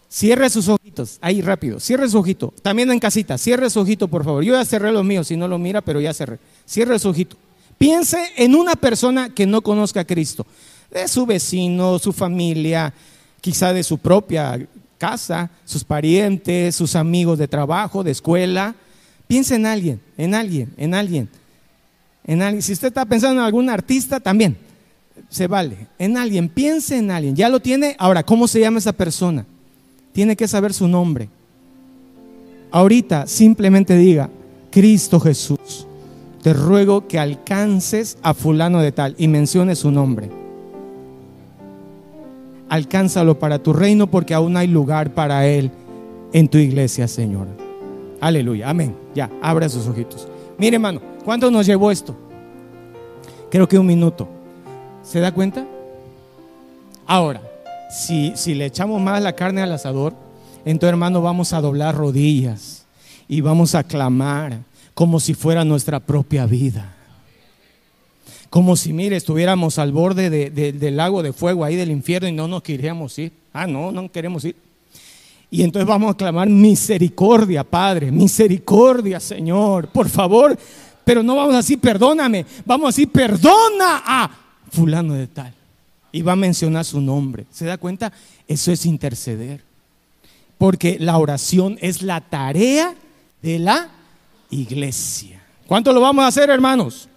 [0.08, 2.54] Cierre sus ojitos, ahí rápido, cierre su ojito.
[2.62, 4.44] También en casita, cierre su ojito, por favor.
[4.44, 6.38] Yo ya cerré los míos, si no lo mira, pero ya cerré.
[6.64, 7.36] Cierre su ojito.
[7.78, 10.46] Piense en una persona que no conozca a Cristo,
[10.92, 12.94] de su vecino, su familia,
[13.40, 14.60] quizá de su propia
[15.04, 18.74] casa, sus parientes, sus amigos de trabajo, de escuela.
[19.26, 21.28] Piense en alguien, en alguien, en alguien.
[22.24, 22.62] En alguien.
[22.62, 24.56] Si usted está pensando en algún artista, también
[25.28, 25.88] se vale.
[25.98, 27.36] En alguien, piense en alguien.
[27.36, 27.96] Ya lo tiene.
[27.98, 29.44] Ahora, ¿cómo se llama esa persona?
[30.14, 31.28] Tiene que saber su nombre.
[32.70, 34.30] Ahorita simplemente diga,
[34.70, 35.86] Cristo Jesús,
[36.42, 40.43] te ruego que alcances a fulano de tal y mencione su nombre.
[42.68, 45.70] Alcánzalo para tu reino porque aún hay lugar para él
[46.32, 47.46] en tu iglesia, Señor.
[48.20, 48.96] Aleluya, amén.
[49.14, 50.26] Ya, abra sus ojitos.
[50.58, 52.16] Mire, hermano, ¿cuánto nos llevó esto?
[53.50, 54.28] Creo que un minuto.
[55.02, 55.66] ¿Se da cuenta?
[57.06, 57.42] Ahora,
[57.90, 60.14] si, si le echamos más la carne al asador,
[60.64, 62.86] entonces, hermano, vamos a doblar rodillas
[63.28, 64.60] y vamos a clamar
[64.94, 66.93] como si fuera nuestra propia vida.
[68.54, 72.46] Como si, mire, estuviéramos al borde del lago de fuego ahí del infierno y no
[72.46, 73.32] nos queríamos ir.
[73.52, 74.54] Ah, no, no queremos ir.
[75.50, 80.56] Y entonces vamos a clamar misericordia, Padre, misericordia, Señor, por favor.
[81.04, 84.30] Pero no vamos a decir perdóname, vamos a decir perdona a
[84.70, 85.52] fulano de tal.
[86.12, 87.46] Y va a mencionar su nombre.
[87.50, 88.12] ¿Se da cuenta?
[88.46, 89.64] Eso es interceder.
[90.58, 92.94] Porque la oración es la tarea
[93.42, 93.88] de la
[94.50, 95.42] iglesia.
[95.66, 97.08] ¿Cuánto lo vamos a hacer, hermanos?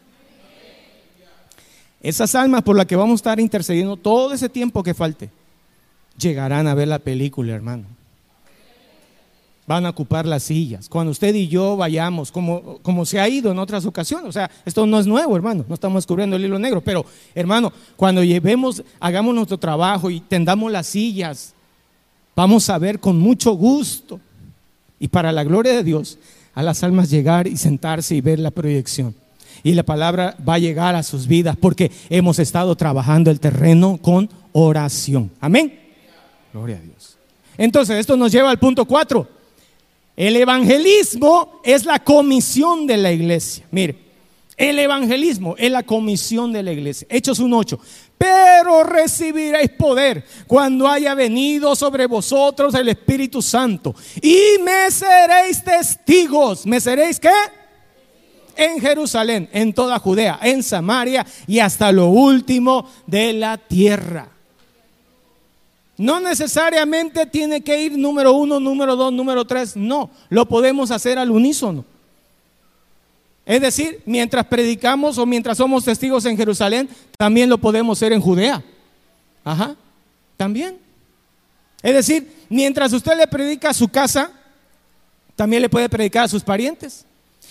[2.07, 5.29] Esas almas por las que vamos a estar intercediendo todo ese tiempo que falte,
[6.17, 7.97] llegarán a ver la película, hermano
[9.67, 10.87] van a ocupar las sillas.
[10.87, 14.49] Cuando usted y yo vayamos, como, como se ha ido en otras ocasiones, o sea,
[14.65, 18.81] esto no es nuevo, hermano, no estamos descubriendo el hilo negro, pero hermano, cuando llevemos,
[19.01, 21.53] hagamos nuestro trabajo y tendamos las sillas,
[22.33, 24.21] vamos a ver con mucho gusto
[25.01, 26.17] y para la gloria de Dios
[26.55, 29.13] a las almas llegar y sentarse y ver la proyección.
[29.63, 33.97] Y la palabra va a llegar a sus vidas porque hemos estado trabajando el terreno
[34.01, 35.31] con oración.
[35.39, 35.79] Amén.
[36.53, 37.17] Gloria a Dios.
[37.57, 39.37] Entonces, esto nos lleva al punto 4
[40.17, 43.67] el evangelismo es la comisión de la iglesia.
[43.69, 43.95] Mire,
[44.57, 47.07] el evangelismo es la comisión de la iglesia.
[47.11, 47.77] Hechos 1.8.
[48.17, 53.93] Pero recibiréis poder cuando haya venido sobre vosotros el Espíritu Santo.
[54.19, 56.65] Y me seréis testigos.
[56.65, 57.29] ¿Me seréis qué?
[58.57, 64.29] En Jerusalén, en toda Judea, en Samaria y hasta lo último de la tierra.
[65.97, 69.75] No necesariamente tiene que ir número uno, número dos, número tres.
[69.75, 71.85] No, lo podemos hacer al unísono.
[73.47, 78.21] Es decir, mientras predicamos o mientras somos testigos en Jerusalén, también lo podemos hacer en
[78.21, 78.63] Judea.
[79.43, 79.75] Ajá,
[80.35, 80.77] también.
[81.81, 84.31] Es decir, mientras usted le predica a su casa,
[85.35, 87.06] también le puede predicar a sus parientes.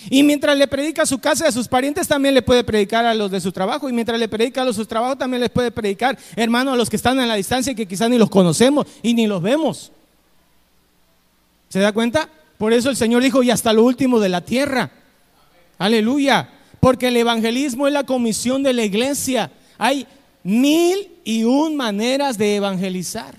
[0.09, 3.05] Y mientras le predica a su casa y a sus parientes, también le puede predicar
[3.05, 3.89] a los de su trabajo.
[3.89, 6.75] Y mientras le predica a los de su trabajo, también les puede predicar, hermano, a
[6.75, 9.41] los que están en la distancia y que quizás ni los conocemos y ni los
[9.41, 9.91] vemos.
[11.69, 12.29] ¿Se da cuenta?
[12.57, 14.91] Por eso el Señor dijo, y hasta lo último de la tierra.
[15.77, 16.49] Aleluya.
[16.79, 19.51] Porque el evangelismo es la comisión de la iglesia.
[19.77, 20.07] Hay
[20.43, 23.35] mil y un maneras de evangelizar.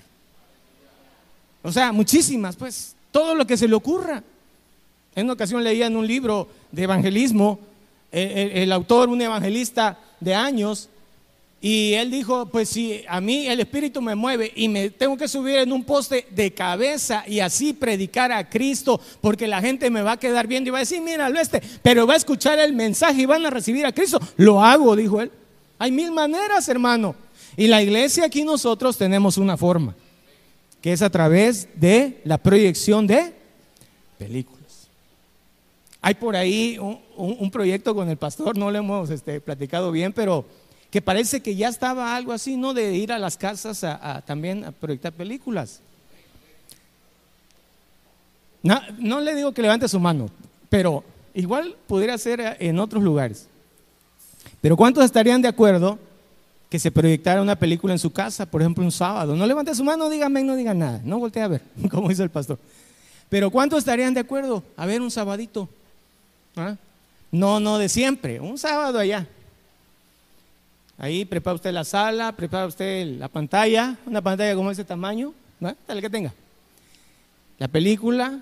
[1.61, 4.23] O sea, muchísimas, pues, todo lo que se le ocurra.
[5.15, 7.59] En una ocasión leía en un libro de evangelismo,
[8.11, 10.89] el, autor, un evangelista de años,
[11.61, 15.27] y él dijo, pues si a mí el Espíritu me mueve y me tengo que
[15.27, 20.01] subir en un poste de cabeza y así predicar a Cristo, porque la gente me
[20.01, 22.71] va a quedar viendo y va a decir, míralo este, pero va a escuchar el
[22.71, 24.21] mensaje y van a recibir a Cristo.
[24.37, 25.31] Lo hago, dijo él.
[25.77, 27.13] Hay mil maneras, hermano.
[27.57, 29.95] Y la iglesia aquí nosotros tenemos una forma,
[30.81, 33.33] que es a través de la proyección de
[34.17, 34.58] películas.
[36.01, 40.45] Hay por ahí un, proyecto con el pastor, no lo hemos este, platicado bien, pero
[40.89, 42.73] que parece que ya estaba algo así, ¿no?
[42.73, 45.81] De ir a las casas a, también a proyectar películas.
[48.63, 50.29] No, le digo que levante su mano,
[50.69, 53.47] pero igual pudiera ser en otros lugares.
[54.61, 55.99] Pero ¿cuántos estarían de acuerdo
[56.69, 59.35] que se proyectara una película en su casa, por ejemplo, un sábado?
[59.35, 62.29] No levante su mano, dígame, no diga nada, no voltee a ver, como dice el
[62.29, 62.57] pastor.
[63.29, 65.69] Pero ¿cuántos estarían de acuerdo a ver un sabadito?
[66.55, 66.75] ¿Ah?
[67.31, 69.27] No, no de siempre, un sábado allá.
[70.97, 75.73] Ahí prepara usted la sala, prepara usted la pantalla, una pantalla como ese tamaño, ¿no?
[75.85, 76.33] tal que tenga.
[77.57, 78.39] La película,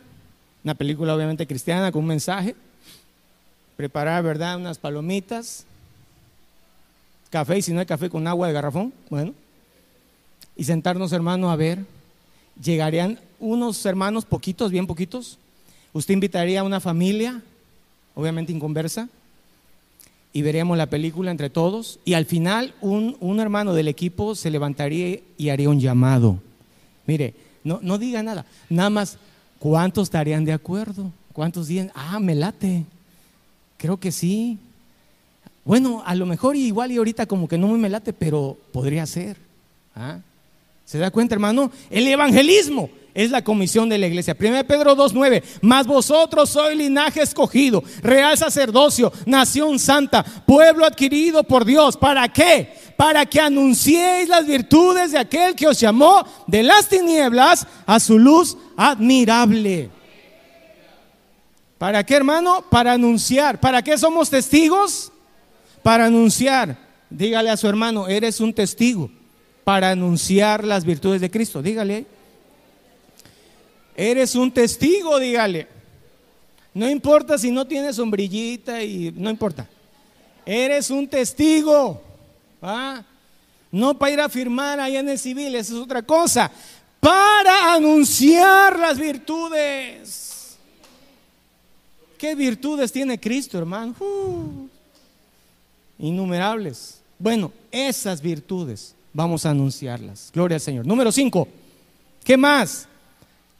[0.63, 2.56] una película obviamente cristiana con un mensaje.
[3.76, 4.58] Preparar, ¿verdad?
[4.58, 5.65] Unas palomitas.
[7.30, 9.34] café y si no hay café con agua de garrafón, bueno,
[10.56, 11.86] y sentarnos hermano a ver,
[12.62, 15.38] llegarían unos hermanos poquitos, bien poquitos,
[15.93, 17.41] usted invitaría a una familia,
[18.18, 19.08] obviamente inconversa,
[20.34, 24.50] y veríamos la película entre todos, y al final un, un hermano del equipo se
[24.50, 26.40] levantaría y haría un llamado.
[27.06, 29.18] Mire, no, no diga nada, nada más,
[29.60, 31.12] ¿cuántos estarían de acuerdo?
[31.32, 31.90] ¿Cuántos días?
[31.94, 32.84] Ah, me late.
[33.78, 34.58] Creo que sí.
[35.64, 39.38] Bueno, a lo mejor igual y ahorita como que no me late, pero podría ser.
[39.96, 40.20] ¿Ah?
[40.86, 41.72] ¿Se da cuenta, hermano?
[41.92, 44.38] El evangelismo es la comisión de la iglesia.
[44.40, 51.66] 1 Pedro 2.9, mas vosotros sois linaje escogido, real sacerdocio, nación santa, pueblo adquirido por
[51.66, 51.98] Dios.
[51.98, 52.72] ¿Para qué?
[52.96, 58.20] Para que anunciéis las virtudes de aquel que os llamó de las tinieblas a su
[58.20, 59.90] luz admirable.
[61.80, 62.66] ¿Para qué, hermano?
[62.70, 63.60] Para anunciar.
[63.60, 65.12] ¿Para qué somos testigos?
[65.82, 66.78] Para anunciar.
[67.10, 69.10] Dígale a su hermano, eres un testigo
[69.64, 71.64] para anunciar las virtudes de Cristo.
[71.64, 72.17] Dígale.
[73.98, 75.68] Eres un testigo, dígale.
[76.72, 79.68] No importa si no tienes sombrillita y no importa.
[80.46, 82.00] Eres un testigo.
[82.62, 83.04] ¿ah?
[83.72, 86.52] No para ir a firmar allá en el civil, eso es otra cosa.
[87.00, 90.58] Para anunciar las virtudes.
[92.20, 93.96] ¿Qué virtudes tiene Cristo, hermano?
[94.00, 94.68] Uh,
[95.98, 97.02] innumerables.
[97.18, 100.30] Bueno, esas virtudes vamos a anunciarlas.
[100.32, 100.86] Gloria al Señor.
[100.86, 101.48] Número cinco.
[102.24, 102.88] ¿Qué más?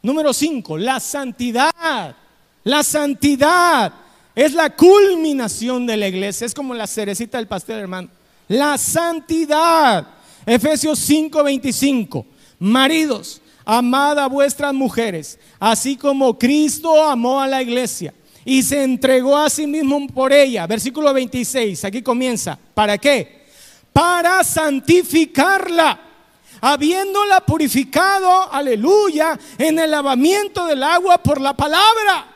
[0.02, 2.16] Número cinco, la santidad.
[2.64, 3.94] La santidad
[4.36, 6.46] es la culminación de la iglesia.
[6.46, 8.10] Es como la cerecita del pastel, hermano.
[8.48, 10.08] La santidad.
[10.46, 12.26] Efesios 5:25.
[12.60, 18.14] Maridos, amad a vuestras mujeres, así como Cristo amó a la iglesia
[18.48, 20.66] y se entregó a sí mismo por ella.
[20.66, 22.58] Versículo 26, aquí comienza.
[22.74, 23.46] ¿Para qué?
[23.92, 26.00] Para santificarla,
[26.62, 32.36] habiéndola purificado, aleluya, en el lavamiento del agua por la palabra.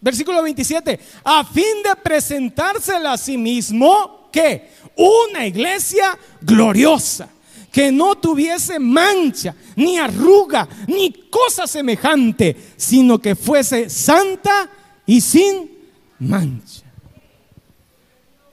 [0.00, 7.28] Versículo 27, a fin de presentársela a sí mismo, que una iglesia gloriosa
[7.70, 14.68] que no tuviese mancha, ni arruga, ni cosa semejante, sino que fuese santa
[15.06, 15.70] y sin
[16.18, 16.82] mancha.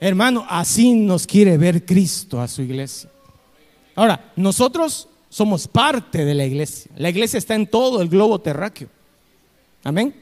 [0.00, 3.10] Hermano, así nos quiere ver Cristo a su iglesia.
[3.98, 6.88] Ahora, nosotros somos parte de la iglesia.
[6.96, 8.88] La iglesia está en todo el globo terráqueo.
[9.82, 10.14] Amén.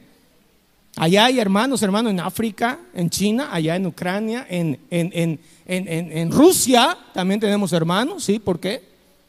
[0.95, 6.97] Allá hay hermanos, hermanos en África, en China, allá en Ucrania, en, en, en, Rusia
[7.13, 8.39] también tenemos hermanos, ¿sí?
[8.39, 8.81] ¿Por qué?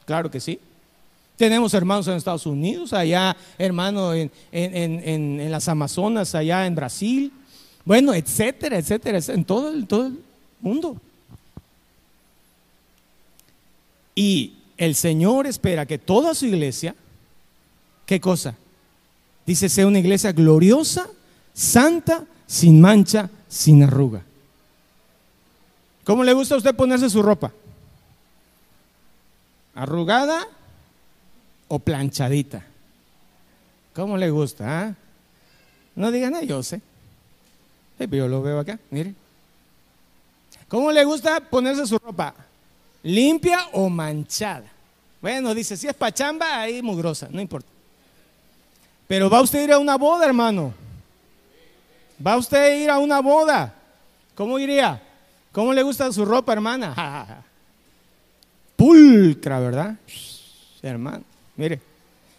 [0.05, 0.59] Claro que sí.
[1.37, 4.15] Tenemos hermanos en Estados Unidos, allá hermanos
[4.51, 7.31] en, las Amazonas, allá en Brasil.
[7.85, 10.19] Bueno, etcétera, etcétera, en todo el, todo el
[10.59, 10.99] mundo.
[14.15, 16.95] Y el Señor espera que toda su iglesia,
[18.05, 18.55] ¿qué cosa?
[19.45, 21.07] Dice, sea una iglesia gloriosa,
[21.53, 24.21] santa, sin mancha, sin arruga.
[26.03, 27.51] ¿Cómo le gusta a usted ponerse su ropa?
[29.75, 30.47] ¿Arrugada
[31.67, 32.65] o planchadita?
[33.93, 34.81] ¿Cómo le gusta?
[34.81, 34.95] Ah?
[35.95, 36.81] No digan, nada, yo sé.
[37.99, 39.13] yo lo veo acá, mire.
[40.67, 42.33] ¿Cómo le gusta ponerse su ropa?
[43.03, 44.65] ¿Limpia o manchada?
[45.21, 47.67] Bueno, dice, si es pachamba, ahí mugrosa, no importa.
[49.07, 50.73] Pero va usted a ir a una boda, hermano.
[52.25, 53.73] Va usted a ir a una boda.
[54.35, 55.01] ¿Cómo iría?
[55.51, 57.43] ¿Cómo le gusta su ropa, hermana?
[58.75, 59.95] Pulcra, ¿verdad?
[60.81, 61.23] Hermano.
[61.57, 61.81] Mire,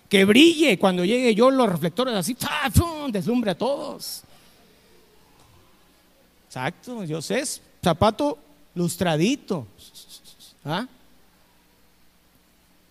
[0.08, 2.36] que brille cuando llegue yo los reflectores así,
[3.10, 4.22] deslumbre a todos.
[6.46, 7.44] Exacto, yo sé,
[7.82, 8.38] zapato
[8.74, 9.66] lustradito.
[10.64, 10.86] ¿Ah?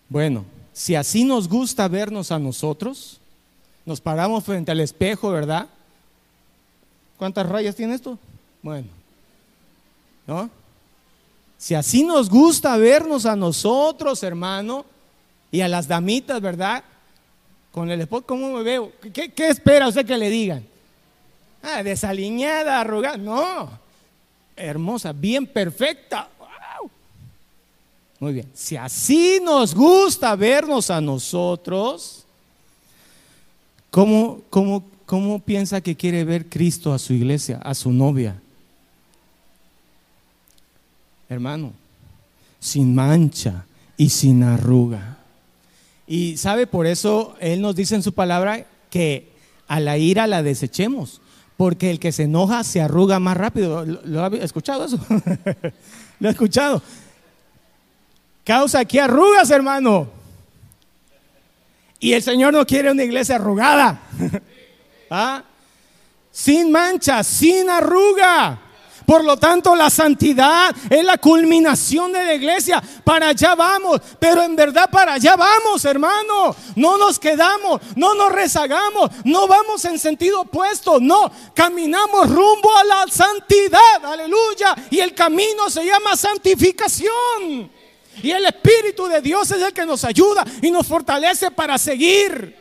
[0.08, 3.20] Bueno, si así nos gusta vernos a nosotros,
[3.86, 5.68] nos paramos frente al espejo, ¿verdad?
[7.18, 8.18] ¿Cuántas rayas tiene esto?
[8.62, 8.88] Bueno,
[10.26, 10.50] ¿no?
[11.58, 14.86] Si así nos gusta vernos a nosotros, hermano,
[15.52, 16.84] y a las damitas, ¿verdad?
[17.72, 18.94] Con el esposo, ¿cómo me veo?
[19.14, 20.66] ¿Qué, espera usted que le digan?
[21.62, 23.18] Ah, desaliñada, arrugada.
[23.18, 23.70] No,
[24.56, 26.30] hermosa, bien perfecta.
[28.20, 28.48] Muy bien.
[28.54, 32.26] Si así nos gusta vernos a nosotros,
[33.90, 38.42] ¿cómo, cómo, cómo piensa que quiere ver Cristo a su iglesia, a su novia?
[41.30, 41.72] Hermano,
[42.60, 43.66] sin mancha
[43.96, 45.18] y sin arruga.
[46.08, 49.30] Y sabe, por eso Él nos dice en su palabra que
[49.68, 51.22] a la ira la desechemos,
[51.56, 53.86] porque el que se enoja se arruga más rápido.
[53.86, 55.00] ¿Lo, ha escuchado eso?
[56.20, 56.82] ¿Lo ha escuchado?
[58.50, 60.10] Causa aquí arrugas, hermano.
[62.00, 64.02] Y el Señor no quiere una iglesia arrugada.
[65.12, 65.44] ¿Ah?
[66.32, 68.60] Sin mancha, sin arruga.
[69.06, 72.82] Por lo tanto, la santidad es la culminación de la iglesia.
[73.04, 76.56] Para allá vamos, pero en verdad para allá vamos, hermano.
[76.76, 81.32] No nos quedamos, no nos rezagamos, no vamos en sentido opuesto, no.
[81.54, 84.76] Caminamos rumbo a la santidad, aleluya.
[84.90, 87.78] Y el camino se llama santificación.
[88.24, 92.60] Y el Espíritu de Dios es el que nos ayuda y nos fortalece para seguir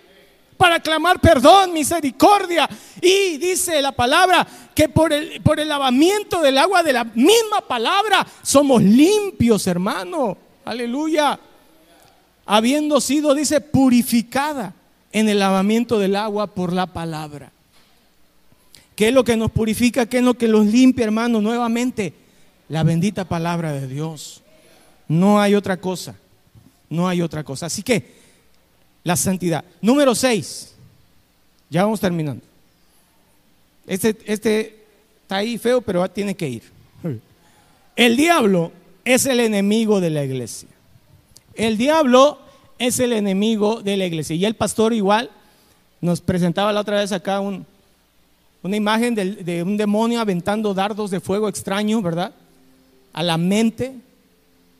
[0.58, 2.68] para clamar perdón, misericordia.
[3.00, 7.62] Y dice la palabra que por el, por el lavamiento del agua de la misma
[7.66, 10.36] palabra somos limpios, hermano.
[10.66, 11.38] Aleluya.
[12.44, 14.74] Habiendo sido, dice, purificada
[15.12, 17.52] en el lavamiento del agua por la palabra.
[18.96, 20.06] ¿Qué es lo que nos purifica?
[20.06, 21.40] ¿Qué es lo que nos limpia, hermano?
[21.40, 22.14] Nuevamente,
[22.68, 24.42] la bendita palabra de Dios.
[25.08, 26.14] No hay otra cosa.
[26.90, 27.66] No hay otra cosa.
[27.66, 28.18] Así que
[29.02, 29.64] la santidad.
[29.80, 30.74] Número 6.
[31.70, 32.44] Ya vamos terminando.
[33.86, 34.84] Este, este
[35.22, 36.62] está ahí feo, pero tiene que ir.
[37.96, 38.70] El diablo
[39.04, 40.68] es el enemigo de la iglesia.
[41.54, 42.38] El diablo
[42.78, 44.36] es el enemigo de la iglesia.
[44.36, 45.30] Y el pastor igual
[46.00, 51.20] nos presentaba la otra vez acá una imagen de, de un demonio aventando dardos de
[51.20, 52.32] fuego extraño, ¿verdad?
[53.12, 53.94] A la mente,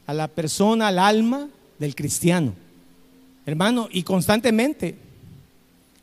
[0.09, 1.49] a la persona, al alma
[1.79, 2.55] del cristiano.
[3.45, 4.97] Hermano, y constantemente,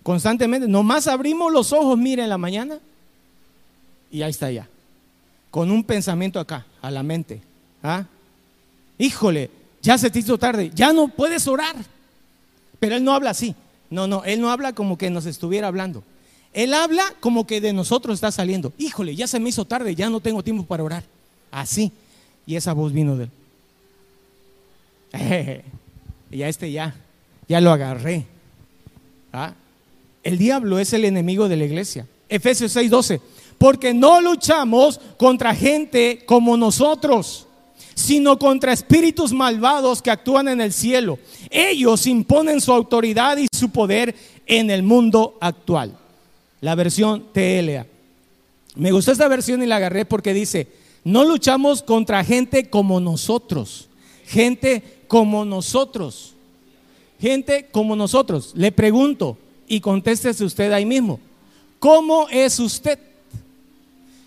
[0.03, 2.77] constantemente, nomás abrimos los ojos, mire, en la mañana,
[4.11, 4.69] y ahí está ya,
[5.49, 7.41] con un pensamiento acá, a la mente.
[7.81, 8.05] ¿ah?
[8.99, 9.49] Híjole,
[9.81, 11.75] ya se te hizo tarde, ya no puedes orar.
[12.79, 13.55] Pero él no habla así.
[13.89, 16.03] No, no, él no habla como que nos estuviera hablando.
[16.53, 18.71] Él habla como que de nosotros está saliendo.
[18.77, 21.03] Híjole, ya se me hizo tarde, ya no tengo tiempo para orar.
[21.49, 21.91] Así.
[22.45, 23.31] Y esa voz vino de él.
[26.31, 26.95] y este ya,
[27.47, 28.25] ya lo agarré.
[29.31, 29.53] ¿Ah?
[30.23, 32.07] El diablo es el enemigo de la iglesia.
[32.29, 33.21] Efesios 6:12.
[33.57, 37.47] Porque no luchamos contra gente como nosotros,
[37.93, 41.19] sino contra espíritus malvados que actúan en el cielo.
[41.49, 45.97] Ellos imponen su autoridad y su poder en el mundo actual.
[46.61, 47.85] La versión TLA.
[48.75, 50.67] Me gustó esta versión y la agarré porque dice,
[51.05, 53.87] no luchamos contra gente como nosotros,
[54.25, 56.33] gente como nosotros.
[57.19, 58.51] Gente como nosotros.
[58.55, 59.37] Le pregunto
[59.67, 61.19] y contéstese usted ahí mismo.
[61.79, 62.99] ¿Cómo es usted?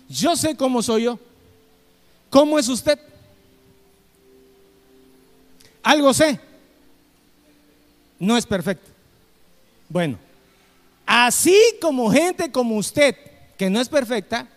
[0.07, 1.19] Yo sé cómo soy yo.
[2.29, 2.99] ¿Cómo es usted?
[5.83, 6.39] Algo sé.
[8.19, 8.89] No es perfecto.
[9.87, 10.17] Bueno,
[11.05, 13.15] así como gente como usted,
[13.57, 14.47] que no es perfecta,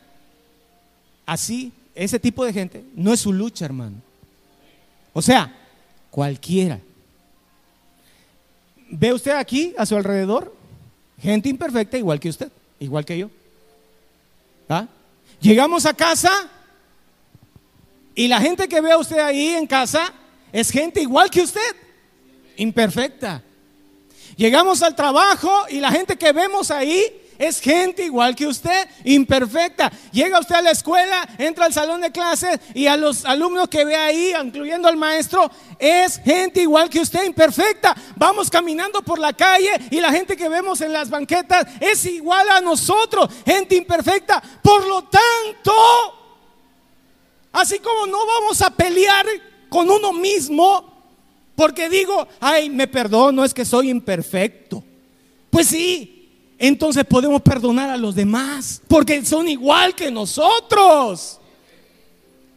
[1.25, 3.97] así, ese tipo de gente, no es su lucha, hermano.
[5.13, 5.55] O sea,
[6.13, 6.79] cualquiera
[8.95, 10.55] ¿Ve usted aquí a su alrededor?
[11.19, 13.31] Gente imperfecta igual que usted, igual que yo.
[14.69, 14.87] ¿Ah?
[15.41, 16.31] Llegamos a casa
[18.15, 20.13] y la gente que ve a usted ahí en casa
[20.53, 21.75] es gente igual que usted,
[22.59, 23.43] imperfecta.
[24.37, 27.03] Llegamos al trabajo y la gente que vemos ahí
[27.39, 29.93] es gente igual que usted, imperfecta.
[30.13, 33.85] Llega usted a la escuela, entra al salón de clases y a los alumnos que
[33.85, 37.97] ve ahí, incluyendo al maestro, es gente igual que usted, imperfecta.
[38.17, 42.49] Vamos caminando por la calle y la gente que vemos en las banquetas es igual
[42.51, 44.43] a nosotros, gente imperfecta.
[44.63, 45.73] Por lo tanto,
[47.53, 49.27] así como no vamos a pelear
[49.69, 50.93] con uno mismo,
[51.57, 54.83] porque digo, ay, me perdono, es que soy imperfecto.
[55.51, 56.22] Pues sí,
[56.69, 61.41] entonces podemos perdonar a los demás, porque son igual que nosotros.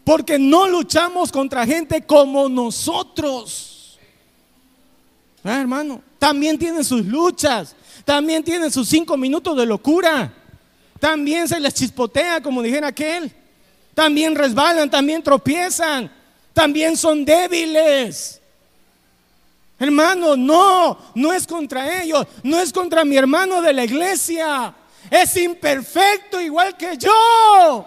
[0.03, 3.97] Porque no luchamos contra gente como nosotros.
[5.43, 7.75] Ah, hermano, también tienen sus luchas,
[8.05, 10.31] también tienen sus cinco minutos de locura.
[10.99, 13.31] También se les chispotea, como dijera aquel.
[13.95, 16.11] También resbalan, también tropiezan,
[16.53, 18.39] también son débiles.
[19.77, 24.73] Hermano, no, no es contra ellos, no es contra mi hermano de la iglesia.
[25.09, 27.85] Es imperfecto igual que yo.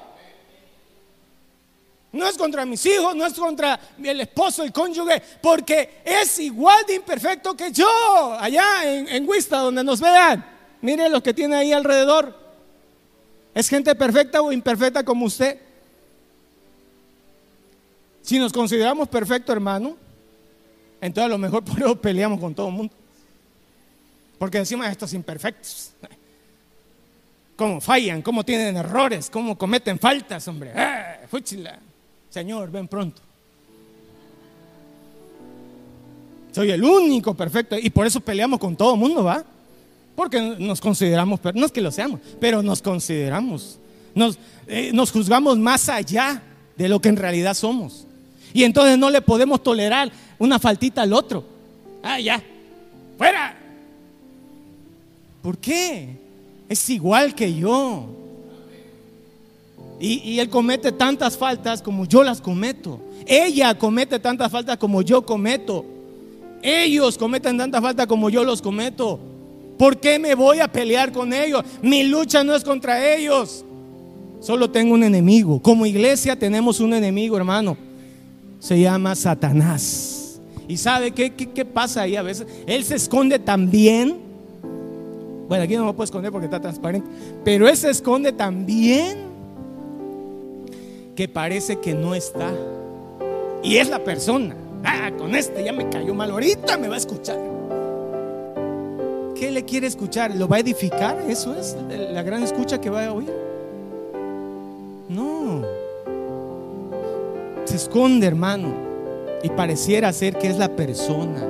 [2.13, 6.85] No es contra mis hijos, no es contra el esposo, el cónyuge, porque es igual
[6.87, 7.89] de imperfecto que yo.
[8.39, 10.45] Allá en, en Huista, donde nos vean,
[10.81, 12.35] miren los que tiene ahí alrededor.
[13.55, 15.59] ¿Es gente perfecta o imperfecta como usted?
[18.23, 19.97] Si nos consideramos perfectos, hermano,
[21.01, 22.95] entonces a lo mejor por eso peleamos con todo el mundo.
[24.39, 25.93] Porque decimos estos imperfectos.
[27.57, 30.73] Cómo fallan, cómo tienen errores, cómo cometen faltas, hombre.
[30.75, 31.27] ¡Eh,
[32.31, 33.21] Señor, ven pronto.
[36.53, 37.77] Soy el único perfecto.
[37.79, 39.45] Y por eso peleamos con todo el mundo, ¿va?
[40.15, 43.79] Porque nos consideramos, no es que lo seamos, pero nos consideramos.
[44.15, 46.43] Nos, eh, nos juzgamos más allá
[46.77, 48.07] de lo que en realidad somos.
[48.53, 51.45] Y entonces no le podemos tolerar una faltita al otro.
[52.03, 52.43] Ah, ya,
[53.17, 53.57] fuera.
[55.43, 56.17] ¿Por qué?
[56.69, 58.07] Es igual que yo.
[60.01, 63.01] Y, él comete tantas faltas como yo las cometo.
[63.27, 65.85] Ella comete tantas faltas como yo cometo.
[66.63, 69.19] Ellos cometen tantas faltas como yo los cometo.
[69.77, 71.65] ¿Por qué me voy a pelear con ellos?
[71.83, 73.65] Mi lucha no es contra ellos.
[74.41, 75.61] Solo tengo un enemigo.
[75.61, 77.77] Como iglesia tenemos un enemigo, hermano.
[78.61, 80.18] Se llama Satanás.
[80.69, 82.47] ¿Y sabe qué, qué, pasa ahí a veces?
[82.67, 84.19] Él se esconde también.
[85.49, 87.09] Bueno, aquí no me puedo esconder porque está transparente.
[87.43, 89.17] Pero él se esconde también
[91.17, 92.53] que parece que no está.
[93.63, 94.55] Y es la persona.
[94.85, 96.31] Ah, con este ya me cayó mal.
[96.31, 97.39] Ahorita me va a escuchar.
[99.35, 100.37] ¿Qué le quiere escuchar?
[100.37, 101.17] ¿Lo va a edificar?
[101.29, 103.33] ¿Eso es la gran escucha que va a oír?
[105.09, 105.63] No.
[107.65, 108.88] Se esconde, hermano.
[109.43, 111.47] Y pareciera ser que es la persona.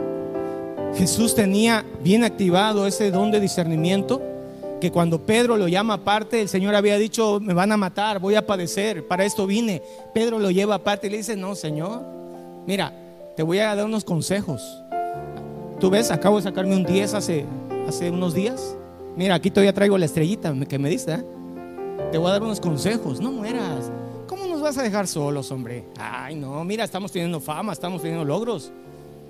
[0.94, 4.20] Jesús tenía bien activado ese don de discernimiento
[4.80, 8.36] que cuando Pedro lo llama aparte, el Señor había dicho, me van a matar, voy
[8.36, 9.82] a padecer, para esto vine.
[10.14, 12.02] Pedro lo lleva aparte y le dice, no, Señor,
[12.66, 12.92] mira,
[13.36, 14.62] te voy a dar unos consejos.
[15.80, 17.44] Tú ves, acabo de sacarme un 10 hace,
[17.86, 18.76] hace unos días.
[19.16, 21.14] Mira, aquí todavía traigo la estrellita que me diste.
[21.14, 21.24] ¿eh?
[22.12, 23.90] Te voy a dar unos consejos, no mueras.
[24.68, 25.82] ¿Cómo nos vas a dejar solos, hombre?
[25.98, 28.70] Ay, no, mira, estamos teniendo fama, estamos teniendo logros.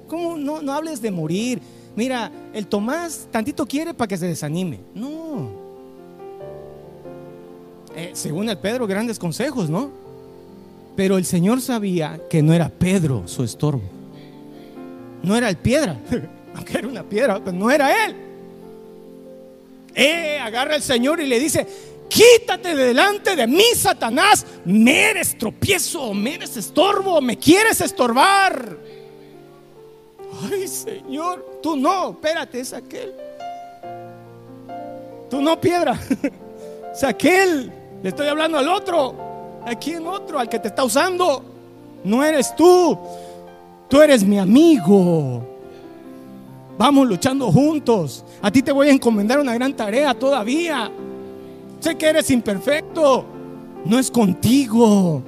[0.09, 1.63] ¿Cómo no, no hables de morir?
[1.95, 4.81] mira, el Tomás tantito quiere para que se desanime.
[4.97, 5.49] No.
[7.95, 9.93] Eh, según el Pedro, grandes consejos, ¿no?
[10.97, 13.85] Pero el Señor sabía que no era Pedro su estorbo.
[15.23, 16.01] No era el piedra,
[16.57, 18.17] aunque era una piedra, pero no era él.
[19.95, 21.65] Eh, agarra el Señor y le dice,
[22.09, 28.77] quítate de delante de mí, Satanás, me eres tropiezo, me eres estorbo, me quieres estorbar.
[30.51, 33.15] Ay, Señor, tú no, espérate, es aquel.
[35.31, 35.99] Tú no, piedra,
[36.93, 37.73] es aquel.
[38.03, 39.15] Le estoy hablando al otro.
[39.67, 40.39] ¿A quién otro?
[40.39, 41.45] Al que te está usando.
[42.05, 42.99] No eres tú.
[43.89, 45.43] Tú eres mi amigo.
[46.79, 48.25] Vamos luchando juntos.
[48.41, 50.91] A ti te voy a encomendar una gran tarea todavía.
[51.81, 53.25] Sé que eres imperfecto.
[53.85, 55.23] No es contigo.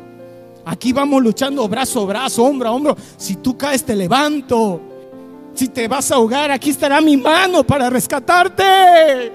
[0.64, 2.96] Aquí vamos luchando brazo a brazo, hombro a hombro.
[3.16, 4.80] Si tú caes, te levanto.
[5.55, 9.32] Si te vas a ahogar, aquí estará mi mano para rescatarte.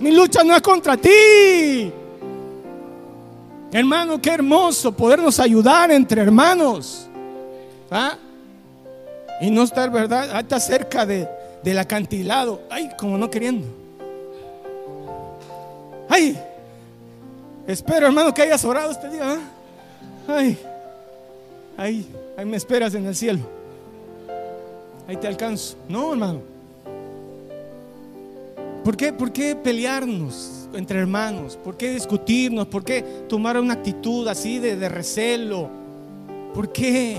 [0.00, 1.92] Mi lucha no es contra ti.
[3.72, 7.08] Hermano, qué hermoso podernos ayudar entre hermanos.
[7.90, 8.16] ¿Ah?
[9.40, 10.30] Y no estar, ¿verdad?
[10.36, 11.28] Hasta cerca de,
[11.62, 12.62] del acantilado.
[12.70, 13.81] Ay, como no queriendo.
[16.14, 16.38] Ay,
[17.66, 19.22] espero, hermano, que hayas orado este día.
[19.24, 19.38] ¿ah?
[20.28, 20.58] Ay,
[21.76, 22.06] ay,
[22.36, 23.40] ahí me esperas en el cielo
[25.08, 25.76] ahí te alcanzo.
[25.88, 26.40] No, hermano.
[28.84, 31.56] ¿Por qué, ¿Por qué pelearnos entre hermanos?
[31.62, 32.66] ¿Por qué discutirnos?
[32.66, 35.70] ¿Por qué tomar una actitud así de, de recelo?
[36.54, 37.18] ¿Por qué?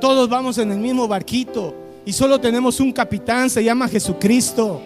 [0.00, 1.74] Todos vamos en el mismo barquito
[2.04, 4.80] y solo tenemos un capitán, se llama Jesucristo.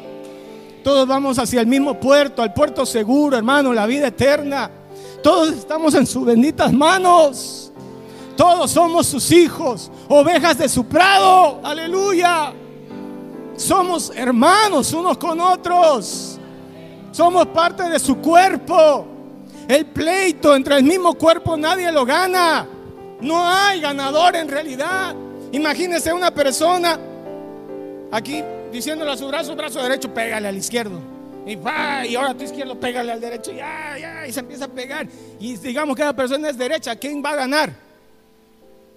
[0.83, 4.71] Todos vamos hacia el mismo puerto, al puerto seguro, hermano, la vida eterna.
[5.23, 7.73] Todos estamos en sus benditas manos.
[8.37, 11.61] Todos somos sus hijos, ovejas de su prado.
[11.63, 12.53] Aleluya.
[13.57, 16.39] Somos hermanos unos con otros.
[17.13, 19.07] Somos parte de su cuerpo.
[19.69, 22.67] El pleito entre el mismo cuerpo nadie lo gana.
[23.21, 25.15] No hay ganador en realidad.
[25.53, 26.99] Imagínese una persona
[28.11, 28.43] aquí
[28.73, 30.99] diciéndole a su brazo, brazo derecho, pégale al izquierdo.
[31.47, 33.53] Y va, y ahora tu izquierdo, pégale al derecho.
[33.53, 35.07] Ya, ya, y se empieza a pegar.
[35.39, 37.75] Y digamos que la persona es derecha, ¿quién va a ganar?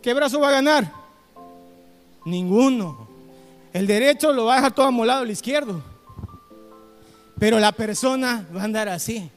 [0.01, 0.91] ¿Qué brazo va a ganar?
[2.25, 3.07] Ninguno.
[3.73, 5.81] El derecho lo va a dejar todo amolado el izquierdo.
[7.37, 9.29] Pero la persona va a andar así.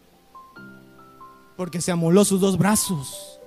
[1.56, 3.40] Porque se amoló sus dos brazos.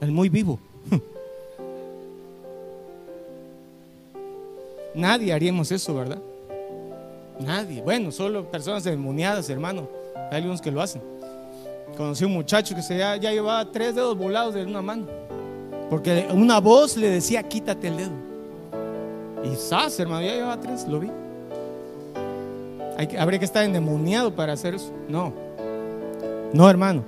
[0.00, 0.58] El muy vivo.
[4.96, 6.18] Nadie haríamos eso, ¿verdad?
[7.38, 7.82] Nadie.
[7.82, 9.88] Bueno, solo personas demoniadas, hermano.
[10.30, 11.02] Hay algunos que lo hacen.
[11.96, 15.06] Conocí un muchacho que se ya, llevaba tres dedos volados de una mano.
[15.90, 18.10] Porque una voz le decía, quítate el dedo.
[19.44, 21.10] Y sas, hermano, ya lleva tres, lo vi.
[22.96, 24.90] Hay, habría que estar endemoniado para hacer eso.
[25.08, 25.32] No,
[26.54, 27.04] no, hermano.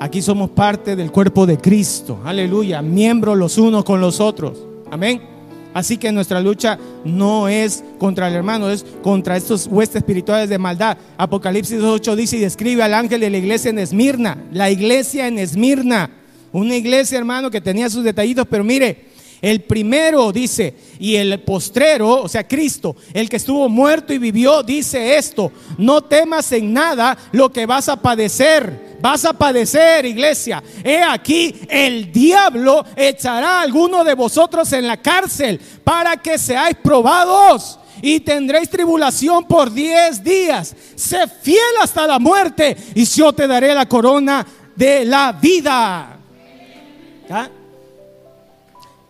[0.00, 2.18] Aquí somos parte del cuerpo de Cristo.
[2.24, 2.82] Aleluya.
[2.82, 4.58] Miembros los unos con los otros.
[4.90, 5.37] Amén.
[5.74, 10.58] Así que nuestra lucha no es contra el hermano, es contra estos huestes espirituales de
[10.58, 10.96] maldad.
[11.16, 15.38] Apocalipsis 8 dice y describe al ángel de la iglesia en Esmirna, la iglesia en
[15.38, 16.10] Esmirna,
[16.52, 19.08] una iglesia hermano que tenía sus detallitos, pero mire,
[19.40, 24.62] el primero dice, y el postrero, o sea, Cristo, el que estuvo muerto y vivió,
[24.62, 28.87] dice esto, no temas en nada lo que vas a padecer.
[29.00, 30.62] Vas a padecer, iglesia.
[30.82, 36.76] He aquí, el diablo echará a alguno de vosotros en la cárcel para que seáis
[36.82, 40.74] probados y tendréis tribulación por diez días.
[40.96, 46.18] Sé fiel hasta la muerte y yo te daré la corona de la vida.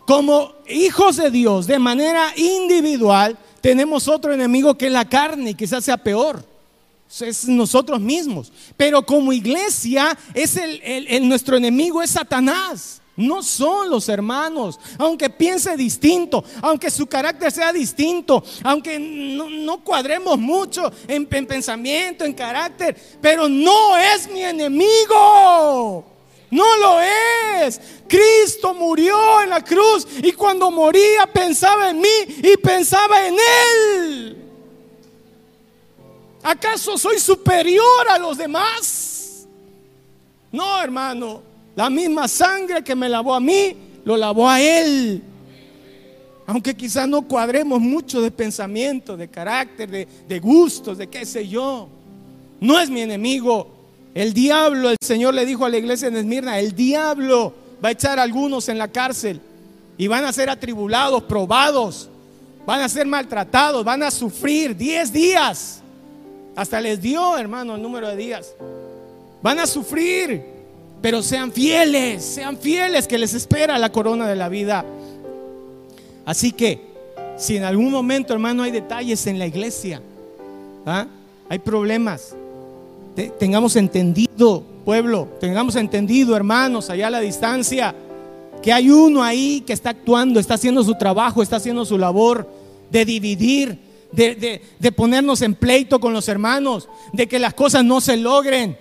[0.05, 5.55] Como hijos de Dios, de manera individual, tenemos otro enemigo que es la carne y
[5.55, 6.43] quizás sea peor.
[7.21, 8.51] Es nosotros mismos.
[8.77, 13.01] Pero como iglesia, es el, nuestro enemigo es Satanás.
[13.15, 20.39] No son los hermanos, aunque piense distinto, aunque su carácter sea distinto, aunque no, cuadremos
[20.39, 26.05] mucho en pensamiento, en carácter, pero no es mi enemigo.
[26.49, 27.81] No lo es.
[28.07, 32.07] Cristo murió en la cruz y cuando moría pensaba en mí
[32.41, 34.48] y pensaba en Él.
[36.41, 39.47] ¿Acaso soy superior a los demás?
[40.51, 41.41] No, hermano.
[41.75, 45.23] La misma sangre que me lavó a mí, lo lavó a Él.
[46.45, 51.87] Aunque quizás no cuadremos mucho de pensamiento, de carácter, de, gustos, de qué sé yo.
[52.59, 53.67] No es mi enemigo.
[54.15, 57.91] El diablo, el Señor le dijo a la iglesia en Esmirna, el diablo va a
[57.91, 59.39] echar a algunos en la cárcel
[59.97, 62.09] y van a ser atribulados, probados,
[62.65, 65.78] van a ser maltratados, van a sufrir 10 días.
[66.59, 68.53] Hasta les dio, hermano, el número de días.
[69.41, 70.43] Van a sufrir,
[71.01, 74.83] pero sean fieles, sean fieles que les espera la corona de la vida.
[76.25, 76.81] Así que,
[77.37, 80.01] si en algún momento, hermano, hay detalles en la iglesia,
[80.85, 81.07] ¿ah?
[81.47, 82.35] hay problemas,
[83.39, 87.95] tengamos entendido, pueblo, tengamos entendido, hermanos, allá a la distancia,
[88.61, 92.49] que hay uno ahí que está actuando, está haciendo su trabajo, está haciendo su labor
[92.91, 98.01] de dividir, de, de, ponernos en pleito con los hermanos, de que las cosas no
[98.01, 98.77] se logren,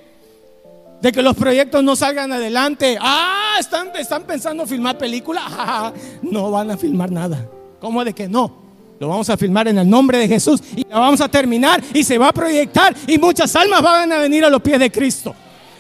[1.01, 2.97] de que los proyectos no salgan adelante.
[3.01, 5.43] Ah, están, están pensando filmar película.
[5.51, 7.49] Ah, no van a filmar nada.
[7.81, 8.69] ¿Cómo de que no?
[8.99, 12.03] Lo vamos a filmar en el nombre de Jesús y la vamos a terminar y
[12.03, 15.35] se va a proyectar y muchas almas van a venir a los pies de Cristo.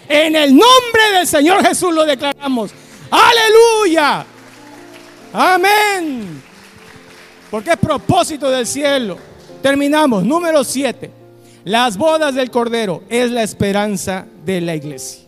[0.08, 2.70] En el nombre del Señor Jesús lo declaramos.
[3.10, 4.24] Aleluya.
[5.32, 6.42] Amén.
[7.50, 9.27] Porque es propósito del cielo.
[9.62, 10.24] Terminamos.
[10.24, 11.10] Número 7.
[11.64, 15.24] Las bodas del Cordero es la esperanza de la iglesia.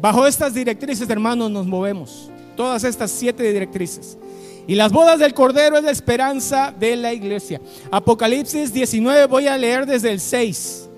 [0.00, 2.30] Bajo estas directrices, hermanos, nos movemos.
[2.56, 4.18] Todas estas siete directrices.
[4.66, 7.60] Y las bodas del Cordero es la esperanza de la iglesia.
[7.90, 10.88] Apocalipsis 19 voy a leer desde el 6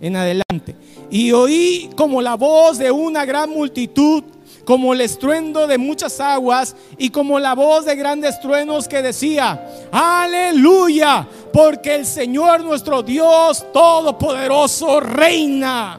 [0.00, 0.74] en adelante.
[1.10, 4.22] Y oí como la voz de una gran multitud,
[4.68, 9.66] como el estruendo de muchas aguas y como la voz de grandes truenos que decía,
[9.90, 15.98] aleluya, porque el Señor nuestro Dios Todopoderoso reina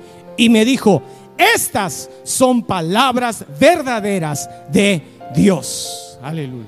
[0.41, 1.03] y me dijo,
[1.37, 5.03] estas son palabras verdaderas de
[5.35, 6.17] Dios.
[6.19, 6.65] Aleluya.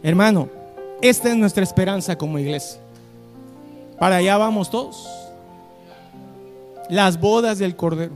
[0.00, 0.48] Hermano,
[1.02, 2.78] esta es nuestra esperanza como iglesia.
[3.98, 5.04] Para allá vamos todos.
[6.88, 8.12] Las bodas del Cordero.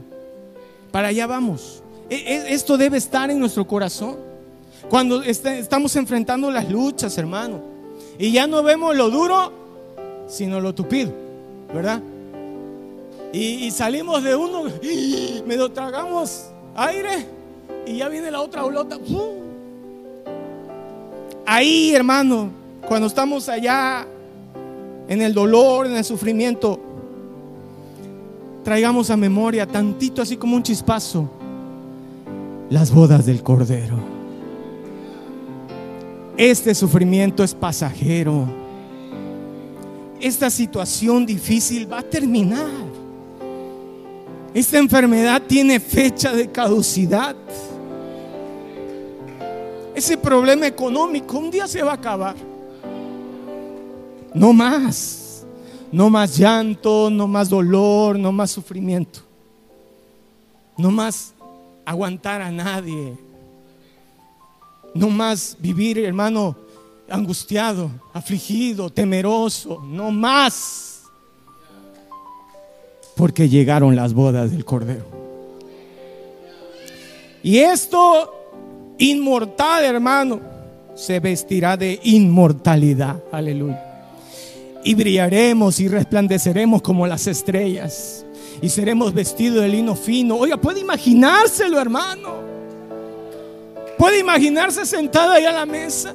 [0.93, 1.83] Para allá vamos.
[2.09, 4.15] E, e, esto debe estar en nuestro corazón.
[4.89, 7.59] Cuando estamos enfrentando las luchas, hermano.
[8.17, 9.51] Y ya no vemos lo duro,
[10.29, 11.11] sino lo tupido.
[11.73, 12.01] ¿Verdad?
[13.37, 14.63] Y, salimos de uno,
[15.45, 17.27] me lo tragamos aire
[17.85, 18.97] y ya viene la otra olota.
[21.45, 22.49] Ahí, hermano,
[22.87, 24.07] cuando estamos allá
[25.09, 26.79] en el dolor, en el sufrimiento,
[28.63, 31.29] traigamos a memoria tantito así como un chispazo
[32.69, 33.97] las bodas del Cordero.
[36.37, 38.45] Este sufrimiento es pasajero.
[40.21, 43.04] Esta situación difícil va a terminar.
[44.55, 47.35] Esta enfermedad tiene fecha de caducidad.
[49.93, 52.37] ese problema económico un día se va a acabar.
[54.33, 55.45] No más.
[55.91, 59.19] No más llanto, no más dolor, no más sufrimiento.
[60.77, 61.33] No más
[61.83, 63.17] aguantar a nadie.
[64.93, 66.55] No más vivir, hermano,
[67.09, 69.83] angustiado, afligido, temeroso.
[69.85, 70.94] No más.
[73.15, 75.05] Porque llegaron las bodas del Cordero.
[77.43, 78.33] Y esto
[78.97, 80.41] inmortal, hermano,
[80.95, 83.21] se vestirá de inmortalidad.
[83.31, 83.81] Aleluya.
[84.83, 88.25] Y brillaremos y resplandeceremos como las estrellas.
[88.61, 90.37] Y seremos vestidos de lino fino.
[90.37, 92.35] Oiga, puede imaginárselo, hermano.
[93.97, 96.13] Puede imaginarse sentado ahí a la mesa.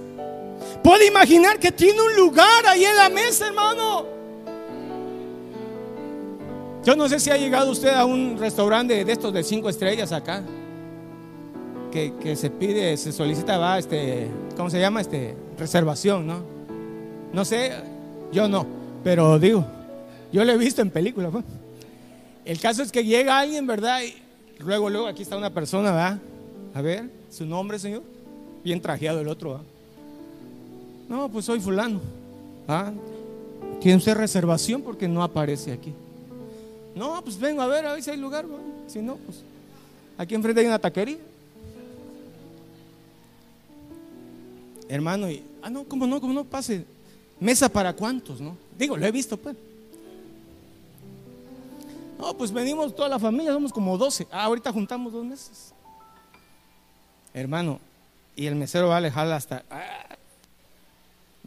[0.83, 4.07] Puede imaginar que tiene un lugar ahí en la mesa, hermano.
[6.91, 10.11] Yo no sé si ha llegado usted a un restaurante de estos de cinco estrellas
[10.11, 10.43] acá
[11.93, 14.27] que, se pide, se solicita, va, este,
[14.57, 15.01] ¿cómo se llama?
[15.01, 16.43] Este, reservación, ¿no?
[17.33, 17.71] No sé,
[18.33, 18.67] yo no,
[19.05, 19.65] pero digo,
[20.33, 21.31] yo lo he visto en películas.
[21.31, 21.45] Pues.
[22.45, 24.01] El caso es que llega alguien, ¿verdad?
[24.03, 24.13] Y
[24.59, 26.19] luego, luego, aquí está una persona, ¿verdad?
[26.75, 28.03] A ver, su nombre, señor.
[28.65, 29.67] Bien trajeado el otro, ¿verdad?
[31.09, 32.01] No, pues soy fulano.
[32.67, 32.91] ¿Ah?
[33.81, 34.83] ¿Tiene usted reservación?
[34.83, 35.95] Porque no aparece aquí.
[36.95, 38.47] No, pues vengo a ver, a ver si hay lugar.
[38.87, 39.43] Si no, pues
[40.19, 41.19] aquí enfrente hay una taquería.
[44.91, 46.21] hermano, y, ah, no, ¿cómo no?
[46.21, 46.45] ¿Cómo no?
[46.45, 46.85] Pase.
[47.39, 48.57] ¿Mesa para cuántos, no?
[48.77, 49.57] Digo, lo he visto, pues.
[52.19, 54.27] No, pues venimos toda la familia, somos como 12.
[54.31, 55.73] Ah, ahorita juntamos dos meses.
[57.33, 57.79] Hermano,
[58.37, 59.65] y el mesero va a alejar hasta.
[59.71, 60.17] Ah,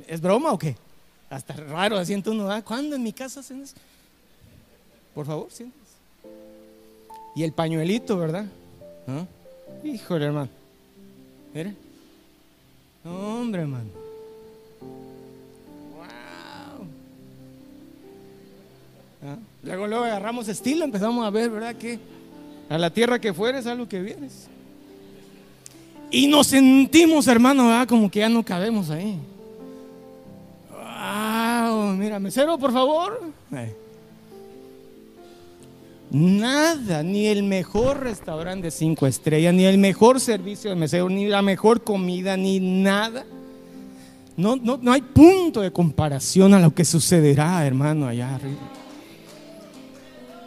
[0.08, 0.76] ¿Es broma o qué?
[1.30, 3.76] Hasta raro, así uno, ah, ¿cuándo en mi casa hacen eso?
[5.14, 5.84] Por favor, siéntese.
[7.36, 8.46] Y el pañuelito, ¿verdad?
[9.08, 9.26] ¿Ah?
[9.84, 10.50] Híjole, hermano.
[11.54, 11.76] Mire.
[13.04, 13.90] No, hombre, hermano.
[15.96, 16.88] Wow.
[19.26, 19.38] ¿Ah?
[19.64, 21.76] Luego, luego agarramos estilo, empezamos a ver, ¿verdad?
[21.76, 22.00] Que
[22.70, 24.48] a la tierra que fueres, a lo que vienes.
[26.10, 27.88] Y nos sentimos, hermano, ¿verdad?
[27.88, 29.18] Como que ya no cabemos ahí.
[30.72, 33.20] Wow, mira, mesero, por favor.
[36.12, 41.28] Nada, ni el mejor restaurante de cinco estrellas, ni el mejor servicio de mesero, ni
[41.28, 43.26] la mejor comida, ni nada.
[44.36, 48.72] No, no, no hay punto de comparación a lo que sucederá, hermano, allá arriba.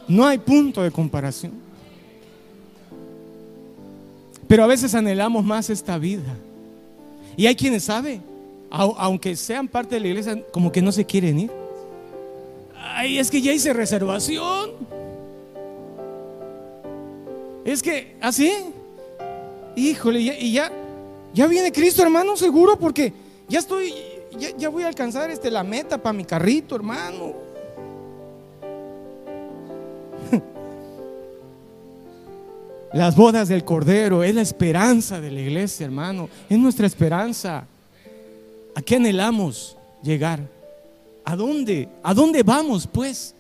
[0.09, 1.53] No hay punto de comparación.
[4.49, 6.37] Pero a veces anhelamos más esta vida.
[7.37, 8.23] Y hay quienes saben,
[8.71, 11.51] aunque sean parte de la iglesia, como que no se quieren ir.
[12.79, 14.71] Ay, es que ya hice reservación.
[17.67, 18.53] Es que, así,
[19.75, 20.71] híjole, y ya,
[21.35, 23.13] ya viene Cristo, hermano, seguro, porque
[23.49, 23.93] ya estoy,
[24.57, 27.35] ya, voy a alcanzar este, la meta para mi carrito, hermano.
[32.93, 36.29] Las bodas del Cordero es la esperanza de la iglesia, hermano.
[36.49, 37.67] Es nuestra esperanza.
[38.77, 40.39] ¿A qué anhelamos llegar?
[41.25, 41.89] ¿A dónde?
[42.05, 43.36] ¿A dónde vamos, pues?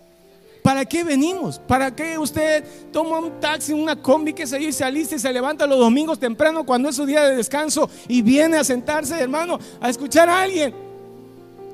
[0.66, 1.60] ¿Para qué venimos?
[1.60, 5.32] ¿Para qué usted toma un taxi, una combi que se y se alista y se
[5.32, 9.60] levanta los domingos temprano cuando es su día de descanso y viene a sentarse, hermano,
[9.80, 10.74] a escuchar a alguien,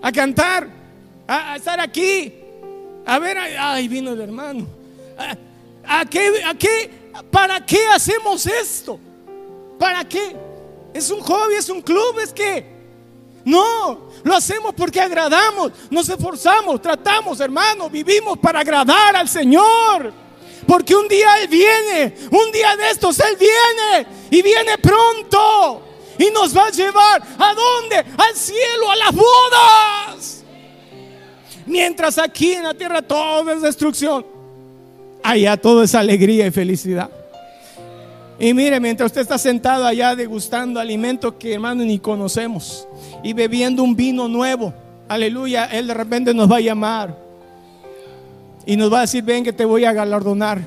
[0.02, 0.68] a cantar,
[1.26, 2.34] a, estar aquí,
[3.06, 4.66] a ver, ay, vino el hermano.
[5.86, 6.90] ¿A, qué, ¿A qué?
[7.30, 9.00] ¿Para qué hacemos esto?
[9.78, 10.36] ¿Para qué?
[10.92, 11.54] ¿Es un hobby?
[11.54, 12.18] ¿Es un club?
[12.22, 12.71] ¿Es que
[13.44, 20.12] no, lo hacemos porque agradamos, nos esforzamos, tratamos, hermano, vivimos para agradar al Señor.
[20.66, 25.82] Porque un día Él viene, un día de estos Él viene y viene pronto
[26.18, 27.96] y nos va a llevar a dónde?
[27.96, 30.44] Al cielo, a las bodas.
[31.66, 34.24] Mientras aquí en la tierra todo es destrucción,
[35.22, 37.10] allá todo es alegría y felicidad.
[38.38, 42.88] Y mire, mientras usted está sentado allá degustando alimentos que hermano ni conocemos
[43.22, 44.72] y bebiendo un vino nuevo,
[45.08, 47.16] aleluya, Él de repente nos va a llamar
[48.64, 50.60] y nos va a decir, ven que te voy a galardonar.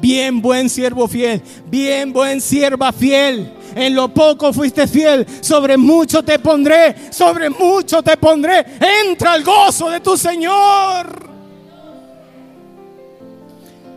[0.00, 3.52] Bien, buen siervo fiel, bien, buen sierva fiel.
[3.74, 8.64] En lo poco fuiste fiel, sobre mucho te pondré, sobre mucho te pondré.
[9.06, 11.28] Entra al gozo de tu Señor.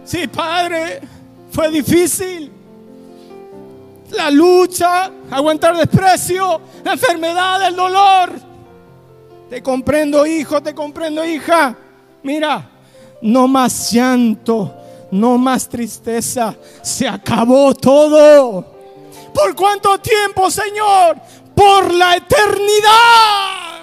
[0.04, 1.00] Sí, Padre,
[1.52, 2.52] fue difícil
[4.12, 8.32] la lucha, aguantar desprecio, la enfermedad, el dolor.
[9.50, 11.76] Te comprendo, hijo, te comprendo, hija.
[12.24, 12.70] Mira,
[13.22, 14.74] no más llanto,
[15.12, 16.56] no más tristeza.
[16.82, 18.80] Se acabó todo.
[19.34, 21.18] ¿Por cuánto tiempo, Señor?
[21.62, 23.82] por la eternidad.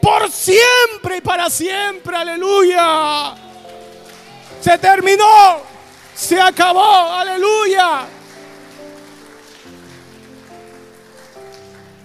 [0.00, 2.16] Por siempre y para siempre.
[2.16, 3.34] Aleluya.
[4.60, 5.58] Se terminó.
[6.14, 7.12] Se acabó.
[7.12, 8.06] Aleluya.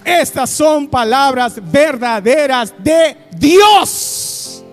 [0.06, 4.64] Estas son palabras verdaderas de Dios.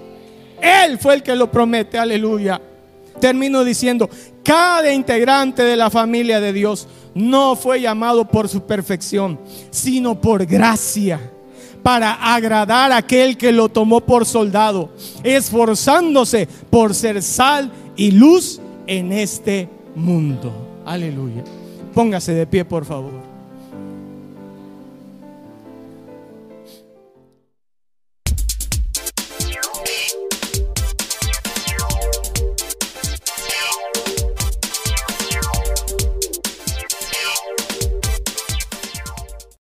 [0.61, 1.99] Él fue el que lo promete.
[1.99, 2.61] Aleluya.
[3.21, 4.09] Termino diciendo,
[4.43, 9.39] cada integrante de la familia de Dios no fue llamado por su perfección,
[9.71, 11.21] sino por gracia,
[11.83, 14.91] para agradar a aquel que lo tomó por soldado,
[15.23, 20.83] esforzándose por ser sal y luz en este mundo.
[20.87, 21.45] Aleluya.
[21.95, 23.30] Póngase de pie, por favor.